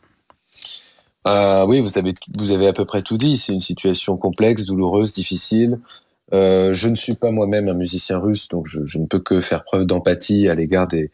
Euh, 1.28 1.66
oui, 1.66 1.80
vous 1.80 1.98
avez, 1.98 2.12
vous 2.38 2.52
avez 2.52 2.68
à 2.68 2.72
peu 2.72 2.84
près 2.84 3.02
tout 3.02 3.16
dit. 3.16 3.36
C'est 3.36 3.52
une 3.52 3.60
situation 3.60 4.16
complexe, 4.16 4.64
douloureuse, 4.64 5.12
difficile. 5.12 5.78
Euh, 6.32 6.74
je 6.74 6.88
ne 6.88 6.96
suis 6.96 7.14
pas 7.14 7.30
moi-même 7.30 7.68
un 7.68 7.74
musicien 7.74 8.18
russe, 8.18 8.48
donc 8.48 8.66
je, 8.66 8.98
ne 8.98 9.06
peux 9.06 9.18
que 9.18 9.40
faire 9.40 9.64
preuve 9.64 9.86
d'empathie 9.86 10.48
à 10.48 10.54
l'égard 10.54 10.86
des, 10.86 11.10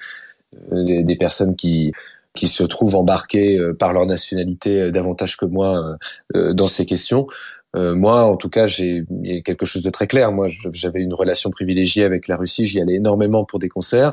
des, 0.72 1.04
des, 1.04 1.16
personnes 1.16 1.54
qui, 1.54 1.92
qui 2.34 2.48
se 2.48 2.64
trouvent 2.64 2.96
embarquées 2.96 3.58
euh, 3.58 3.72
par 3.72 3.92
leur 3.92 4.06
nationalité 4.06 4.80
euh, 4.80 4.90
davantage 4.90 5.36
que 5.36 5.46
moi 5.46 5.96
euh, 6.34 6.52
dans 6.52 6.66
ces 6.66 6.84
questions. 6.84 7.26
moi, 7.74 8.24
en 8.24 8.36
tout 8.36 8.48
cas, 8.48 8.68
j'ai 8.68 9.04
quelque 9.44 9.66
chose 9.66 9.82
de 9.82 9.90
très 9.90 10.06
clair. 10.06 10.30
Moi, 10.30 10.46
j'avais 10.72 11.00
une 11.00 11.12
relation 11.12 11.50
privilégiée 11.50 12.04
avec 12.04 12.28
la 12.28 12.36
Russie. 12.36 12.66
J'y 12.66 12.80
allais 12.80 12.94
énormément 12.94 13.44
pour 13.44 13.58
des 13.58 13.68
concerts. 13.68 14.12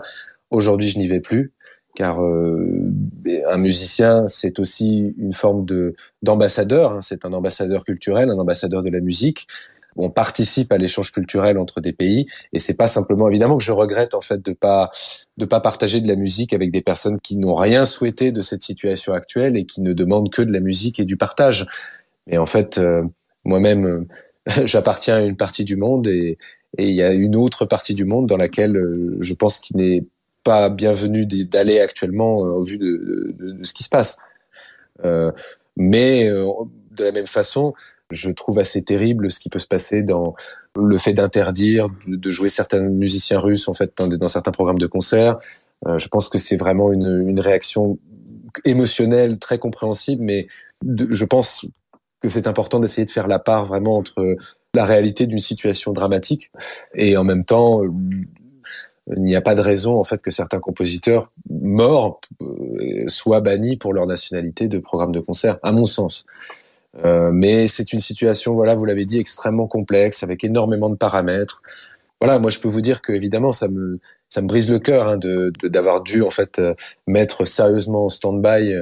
Aujourd'hui, 0.50 0.90
je 0.90 0.98
n'y 0.98 1.08
vais 1.08 1.20
plus 1.20 1.54
car 1.96 2.24
euh, 2.24 2.92
un 3.48 3.58
musicien, 3.58 4.28
c'est 4.28 4.60
aussi 4.60 5.14
une 5.18 5.34
forme 5.34 5.66
de 5.66 5.96
d'ambassadeur. 6.22 6.94
Hein. 6.94 7.02
c'est 7.02 7.26
un 7.26 7.34
ambassadeur 7.34 7.84
culturel, 7.84 8.30
un 8.30 8.40
ambassadeur 8.40 8.84
de 8.84 8.90
la 8.90 9.00
musique. 9.00 9.48
On 9.98 10.10
participe 10.10 10.72
à 10.72 10.78
l'échange 10.78 11.12
culturel 11.12 11.58
entre 11.58 11.82
des 11.82 11.92
pays, 11.92 12.26
et 12.54 12.60
c'est 12.60 12.78
pas 12.78 12.88
simplement 12.88 13.28
évidemment 13.28 13.58
que 13.58 13.64
je 13.64 13.74
regrette 13.74 14.14
en 14.14 14.22
fait 14.22 14.44
de 14.44 14.54
pas 14.54 14.90
de 15.38 15.46
pas 15.46 15.60
partager 15.60 16.00
de 16.00 16.08
la 16.08 16.16
musique 16.16 16.54
avec 16.54 16.72
des 16.72 16.82
personnes 16.82 17.20
qui 17.20 17.36
n'ont 17.36 17.56
rien 17.56 17.86
souhaité 17.86 18.32
de 18.32 18.42
cette 18.42 18.64
situation 18.64 19.14
actuelle 19.14 19.58
et 19.58 19.66
qui 19.66 19.82
ne 19.82 19.92
demandent 19.94 20.30
que 20.30 20.42
de 20.42 20.52
la 20.52 20.62
musique 20.62 21.00
et 21.00 21.06
du 21.06 21.18
partage. 21.18 21.68
Mais 22.28 22.38
en 22.38 22.46
fait, 22.46 22.78
euh, 22.78 23.04
moi-même, 23.44 24.06
j'appartiens 24.66 25.18
à 25.18 25.22
une 25.22 25.36
partie 25.36 25.66
du 25.66 25.76
monde 25.76 26.08
et 26.08 26.38
et 26.78 26.90
il 26.90 26.96
y 26.96 27.04
a 27.04 27.12
une 27.14 27.36
autre 27.36 27.66
partie 27.66 27.94
du 27.94 28.06
monde 28.06 28.28
dans 28.28 28.38
laquelle 28.38 28.78
euh, 28.78 29.12
je 29.20 29.34
pense 29.34 29.60
qu'il 29.60 29.78
n'est 29.78 30.04
pas 30.44 30.70
bienvenu 30.70 31.26
d'aller 31.26 31.80
actuellement 31.80 32.46
euh, 32.46 32.50
au 32.52 32.64
vu 32.64 32.78
de, 32.78 33.60
ce 33.64 33.74
qui 33.74 33.84
se 33.84 33.90
passe. 33.90 34.18
Euh, 35.06 35.32
mais 35.78 36.30
euh, 36.30 36.52
de 36.92 37.04
la 37.04 37.12
même 37.12 37.28
façon, 37.28 37.74
je 38.10 38.30
trouve 38.32 38.60
assez 38.60 38.84
terrible 38.84 39.32
ce 39.32 39.40
qui 39.40 39.50
peut 39.50 39.60
se 39.60 39.68
passer 39.68 40.04
dans 40.04 40.36
le 40.76 40.98
fait 40.98 41.14
d'interdire 41.14 41.88
de, 42.08 42.30
jouer 42.30 42.50
certains 42.50 42.82
musiciens 42.82 43.40
russes 43.40 43.68
en 43.68 43.74
fait 43.74 43.94
dans, 43.98 44.28
certains 44.28 44.52
programmes 44.52 44.80
de 44.80 44.88
concert. 44.88 45.38
Euh, 45.88 45.98
je 45.98 46.08
pense 46.08 46.30
que 46.30 46.38
c'est 46.38 46.58
vraiment 46.58 46.92
une, 46.92 47.40
réaction 47.40 47.98
émotionnelle 48.66 49.40
très 49.40 49.60
compréhensible, 49.60 50.24
mais 50.24 50.48
je 50.86 51.26
pense 51.26 51.66
que 52.22 52.30
c'est 52.30 52.48
important 52.48 52.80
d'essayer 52.80 53.06
de 53.06 53.10
faire 53.10 53.28
la 53.28 53.40
part 53.40 53.66
vraiment 53.66 53.98
entre 53.98 54.36
la 54.76 54.86
réalité 54.86 55.26
d'une 55.26 55.40
situation 55.40 55.92
dramatique 55.94 56.52
et 56.94 57.18
en 57.18 57.24
même 57.24 57.46
temps 57.46 57.82
il 59.16 59.24
n'y 59.24 59.36
a 59.36 59.42
pas 59.42 59.56
de 59.56 59.62
raison 59.62 60.00
en 60.00 60.04
fait 60.04 60.22
que 60.22 60.32
certains 60.32 60.60
compositeurs 60.60 61.32
morts 61.50 62.22
euh, 62.42 63.08
soient 63.08 63.42
bannis 63.42 63.78
pour 63.78 63.94
leur 63.94 64.06
nationalité 64.06 64.68
de 64.68 64.80
programme 64.80 65.12
de 65.12 65.20
concert, 65.20 65.58
à 65.64 65.72
mon 65.72 65.86
sens. 65.86 66.26
Euh, 67.04 67.32
mais 67.32 67.68
c'est 67.68 67.94
une 67.94 68.00
situation, 68.00 68.54
voilà, 68.54 68.76
vous 68.76 68.86
l'avez 68.86 69.06
dit, 69.06 69.20
extrêmement 69.20 69.68
complexe, 69.68 70.24
avec 70.24 70.44
énormément 70.44 70.90
de 70.90 70.96
paramètres. 70.96 71.62
Voilà, 72.20 72.38
moi 72.40 72.52
je 72.52 72.60
peux 72.60 72.68
vous 72.68 72.82
dire 72.82 73.02
que 73.02 73.14
évidemment 73.14 73.52
ça 73.52 73.68
me 73.68 74.00
ça 74.30 74.42
me 74.42 74.48
brise 74.48 74.70
le 74.70 74.80
cœur 74.80 75.08
hein, 75.08 75.18
de 75.18 75.52
d'avoir 75.64 76.04
dû 76.04 76.22
en 76.22 76.30
fait 76.30 76.60
euh, 76.60 76.76
mettre 77.08 77.46
sérieusement 77.46 78.06
en 78.06 78.10
stand-by 78.10 78.74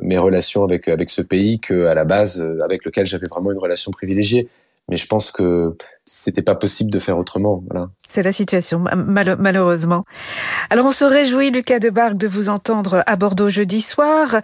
mes 0.00 0.16
relations 0.16 0.62
avec 0.62 0.86
avec 0.86 1.10
ce 1.10 1.22
pays 1.22 1.58
que 1.58 1.74
la 1.74 2.04
base 2.04 2.40
avec 2.62 2.84
lequel 2.84 3.04
j'avais 3.04 3.26
vraiment 3.26 3.50
une 3.50 3.58
relation 3.58 3.90
privilégiée 3.90 4.48
mais 4.88 4.96
je 4.96 5.06
pense 5.06 5.32
que 5.32 5.76
c'était 6.04 6.42
pas 6.42 6.54
possible 6.54 6.90
de 6.90 6.98
faire 6.98 7.18
autrement. 7.18 7.62
Voilà. 7.68 7.86
C'est 8.08 8.22
la 8.22 8.32
situation, 8.32 8.78
mal 8.78 9.36
malheureusement. 9.38 10.04
Alors 10.70 10.86
on 10.86 10.92
se 10.92 11.04
réjouit, 11.04 11.50
Lucas 11.50 11.80
de 11.80 11.90
Bargue, 11.90 12.16
de 12.16 12.28
vous 12.28 12.48
entendre 12.48 13.02
à 13.06 13.16
Bordeaux 13.16 13.50
jeudi 13.50 13.80
soir. 13.80 14.36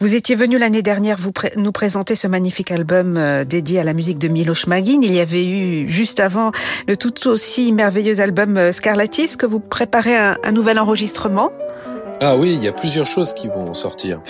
Vous 0.00 0.14
étiez 0.14 0.36
venu 0.36 0.58
l'année 0.58 0.82
dernière 0.82 1.16
vous 1.16 1.32
nous 1.56 1.72
présenter 1.72 2.14
ce 2.14 2.26
magnifique 2.26 2.70
album 2.70 3.16
euh, 3.16 3.44
dédié 3.44 3.80
à 3.80 3.84
la 3.84 3.94
musique 3.94 4.18
de 4.18 4.28
Miloš 4.28 4.66
Magin. 4.66 5.00
Il 5.02 5.14
y 5.14 5.20
avait 5.20 5.46
eu 5.46 5.88
juste 5.88 6.20
avant 6.20 6.52
le 6.86 6.96
tout 6.96 7.28
aussi 7.28 7.72
merveilleux 7.72 8.20
album 8.20 8.58
euh, 8.58 8.72
Scarlatis 8.72 9.36
que 9.38 9.46
vous 9.46 9.60
préparez 9.60 10.16
un, 10.16 10.36
un 10.44 10.52
nouvel 10.52 10.78
enregistrement? 10.78 11.50
Ah 12.20 12.36
oui, 12.36 12.54
il 12.54 12.64
y 12.64 12.68
a 12.68 12.72
plusieurs 12.72 13.06
choses 13.06 13.32
qui 13.32 13.48
vont 13.48 13.72
sortir. 13.72 14.20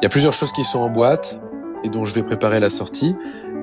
Il 0.00 0.04
y 0.04 0.06
a 0.06 0.08
plusieurs 0.08 0.32
choses 0.32 0.52
qui 0.52 0.64
sont 0.64 0.80
en 0.80 0.90
boîte 0.90 1.40
et 1.82 1.88
dont 1.88 2.04
je 2.04 2.14
vais 2.14 2.22
préparer 2.22 2.60
la 2.60 2.70
sortie 2.70 3.14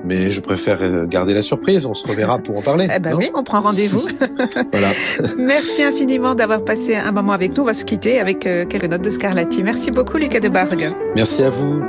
mais 0.04 0.30
je 0.30 0.40
préfère 0.40 0.78
euh, 0.82 1.06
garder 1.06 1.34
la 1.34 1.42
surprise. 1.42 1.86
On 1.86 1.94
se 1.94 2.06
reverra 2.06 2.38
pour 2.38 2.56
en 2.56 2.62
parler. 2.62 2.88
Eh 2.94 2.98
ben 2.98 3.14
oui, 3.14 3.30
on 3.34 3.42
prend 3.42 3.60
rendez-vous. 3.60 4.06
voilà. 4.72 4.92
Merci 5.38 5.82
infiniment 5.82 6.34
d'avoir 6.34 6.64
passé 6.64 6.96
un 6.96 7.12
moment 7.12 7.32
avec 7.32 7.56
nous. 7.56 7.62
On 7.62 7.66
va 7.66 7.74
se 7.74 7.84
quitter 7.84 8.18
avec 8.18 8.46
euh, 8.46 8.66
quelques 8.66 8.84
notes 8.84 9.02
de 9.02 9.10
Scarlatti. 9.10 9.62
Merci 9.62 9.90
beaucoup, 9.90 10.16
Lucas 10.16 10.40
de 10.40 10.48
Bargue. 10.48 10.90
Merci 11.16 11.42
à 11.42 11.50
vous. 11.50 11.82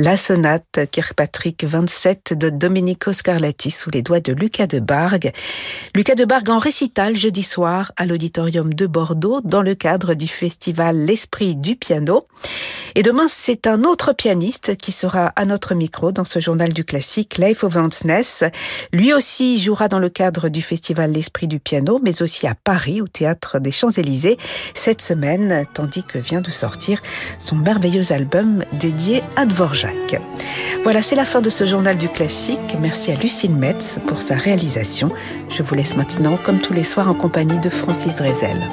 La 0.00 0.16
sonate 0.16 0.88
Kirkpatrick 0.90 1.62
27 1.62 2.32
de 2.32 2.48
Domenico 2.48 3.12
Scarlatti 3.12 3.70
sous 3.70 3.90
les 3.90 4.00
doigts 4.00 4.20
de 4.20 4.32
Lucas 4.32 4.66
de 4.66 4.78
Bargue. 4.78 5.30
Lucas 5.94 6.14
de 6.14 6.24
Bargue 6.24 6.48
en 6.48 6.58
récital 6.58 7.18
jeudi 7.18 7.42
soir 7.42 7.92
à 7.96 8.06
l'auditorium 8.06 8.72
de 8.72 8.86
Bordeaux 8.86 9.42
dans 9.44 9.60
le 9.60 9.74
cadre 9.74 10.14
du 10.14 10.26
festival 10.26 11.04
L'Esprit 11.04 11.54
du 11.54 11.76
piano. 11.76 12.26
Et 12.94 13.02
demain, 13.02 13.26
c'est 13.28 13.66
un 13.66 13.84
autre 13.84 14.12
pianiste 14.14 14.76
qui 14.76 14.90
sera 14.90 15.32
à 15.36 15.44
notre 15.44 15.74
micro 15.74 16.12
dans 16.12 16.24
ce 16.24 16.40
journal 16.40 16.72
du 16.72 16.84
classique, 16.84 17.36
Leif 17.36 17.62
Ovansness. 17.62 18.44
Lui 18.92 19.12
aussi 19.12 19.60
jouera 19.60 19.88
dans 19.88 19.98
le 19.98 20.08
cadre 20.08 20.48
du 20.48 20.62
festival 20.62 21.12
L'Esprit 21.12 21.46
du 21.46 21.60
piano, 21.60 22.00
mais 22.02 22.22
aussi 22.22 22.46
à 22.46 22.54
Paris, 22.54 23.02
au 23.02 23.06
théâtre 23.06 23.58
des 23.58 23.70
Champs-Élysées, 23.70 24.38
cette 24.74 25.02
semaine, 25.02 25.66
tandis 25.74 26.04
que 26.04 26.18
vient 26.18 26.40
de 26.40 26.50
sortir 26.50 27.02
son 27.38 27.56
merveilleux 27.56 28.12
album 28.12 28.64
dédié 28.72 29.22
à 29.36 29.44
Dvorak. 29.44 29.89
Voilà, 30.82 31.02
c'est 31.02 31.16
la 31.16 31.24
fin 31.24 31.40
de 31.40 31.50
ce 31.50 31.66
journal 31.66 31.98
du 31.98 32.08
classique. 32.08 32.76
Merci 32.80 33.12
à 33.12 33.14
Lucille 33.14 33.54
Metz 33.54 33.98
pour 34.06 34.22
sa 34.22 34.34
réalisation. 34.34 35.12
Je 35.48 35.62
vous 35.62 35.74
laisse 35.74 35.96
maintenant, 35.96 36.38
comme 36.42 36.60
tous 36.60 36.72
les 36.72 36.84
soirs, 36.84 37.08
en 37.08 37.14
compagnie 37.14 37.58
de 37.58 37.68
Francis 37.68 38.16
Drezel. 38.16 38.68